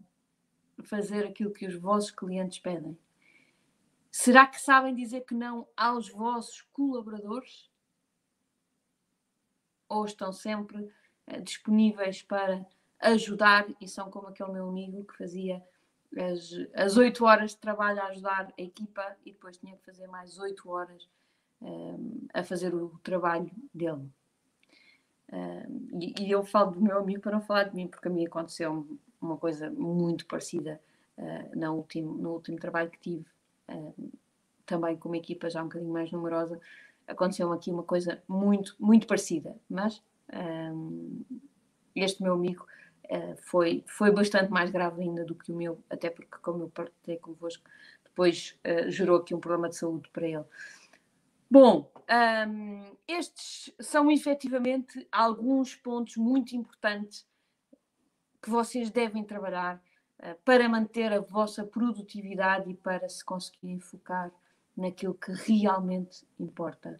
fazer 0.84 1.26
aquilo 1.26 1.52
que 1.52 1.66
os 1.66 1.74
vossos 1.74 2.12
clientes 2.12 2.60
pedem? 2.60 2.96
Será 4.10 4.46
que 4.46 4.60
sabem 4.60 4.94
dizer 4.94 5.22
que 5.22 5.34
não 5.34 5.66
aos 5.76 6.08
vossos 6.08 6.62
colaboradores? 6.72 7.68
Ou 9.88 10.04
estão 10.04 10.32
sempre 10.32 10.78
uh, 11.26 11.42
disponíveis 11.42 12.22
para 12.22 12.64
ajudar 13.00 13.66
e 13.80 13.88
são 13.88 14.08
como 14.08 14.28
aquele 14.28 14.52
meu 14.52 14.68
amigo 14.68 15.04
que 15.04 15.16
fazia 15.16 15.60
as, 16.74 16.96
oito 16.96 17.24
horas 17.24 17.50
de 17.50 17.56
trabalho 17.56 18.00
a 18.00 18.06
ajudar 18.06 18.52
a 18.56 18.62
equipa 18.62 19.16
e 19.24 19.32
depois 19.32 19.56
tinha 19.56 19.76
que 19.76 19.84
fazer 19.84 20.06
mais 20.06 20.38
oito 20.38 20.70
horas 20.70 21.08
a 22.34 22.42
fazer 22.42 22.74
o 22.74 22.98
trabalho 23.02 23.50
dele. 23.72 24.10
E, 25.98 26.14
e, 26.24 26.30
eu 26.30 26.44
falo 26.44 26.72
do 26.72 26.80
meu 26.80 26.98
amigo 26.98 27.20
para 27.20 27.32
não 27.32 27.40
falar 27.40 27.64
de 27.64 27.74
mim, 27.74 27.88
porque 27.88 28.08
a 28.08 28.10
mim 28.10 28.26
aconteceu 28.26 28.86
uma 29.20 29.36
coisa 29.38 29.70
muito 29.70 30.26
parecida 30.26 30.80
uh, 31.16 31.58
no, 31.58 31.74
último, 31.74 32.14
no 32.14 32.32
último 32.32 32.58
trabalho 32.58 32.90
que 32.90 32.98
tive, 32.98 33.26
uh, 33.70 34.12
também 34.66 34.96
com 34.96 35.08
uma 35.08 35.16
equipa 35.16 35.48
já 35.48 35.62
um 35.62 35.66
bocadinho 35.66 35.92
mais 35.92 36.10
numerosa. 36.10 36.60
Aconteceu 37.06 37.52
aqui 37.52 37.70
uma 37.70 37.82
coisa 37.82 38.22
muito, 38.28 38.76
muito 38.78 39.06
parecida, 39.06 39.56
mas 39.68 40.02
este 41.94 42.22
meu 42.22 42.34
amigo 42.34 42.66
uh, 43.06 43.36
foi, 43.42 43.84
foi 43.86 44.10
bastante 44.10 44.50
mais 44.50 44.70
grave 44.70 45.02
ainda 45.02 45.24
do 45.24 45.34
que 45.34 45.52
o 45.52 45.56
meu, 45.56 45.78
até 45.88 46.10
porque, 46.10 46.38
como 46.42 46.64
eu 46.64 46.68
partilhei 46.68 47.18
convosco, 47.18 47.64
depois 48.04 48.58
gerou 48.88 49.18
aqui 49.18 49.34
um 49.34 49.40
problema 49.40 49.70
de 49.70 49.76
saúde 49.76 50.08
para 50.12 50.26
ele. 50.26 50.44
Bom, 51.54 51.92
um, 52.48 52.96
estes 53.06 53.74
são 53.78 54.10
efetivamente 54.10 55.06
alguns 55.12 55.76
pontos 55.76 56.16
muito 56.16 56.56
importantes 56.56 57.26
que 58.40 58.48
vocês 58.48 58.90
devem 58.90 59.22
trabalhar 59.22 59.76
uh, 60.18 60.34
para 60.46 60.66
manter 60.66 61.12
a 61.12 61.20
vossa 61.20 61.62
produtividade 61.62 62.70
e 62.70 62.74
para 62.74 63.06
se 63.06 63.22
conseguirem 63.22 63.78
focar 63.78 64.32
naquilo 64.74 65.12
que 65.12 65.30
realmente 65.30 66.26
importa. 66.40 66.98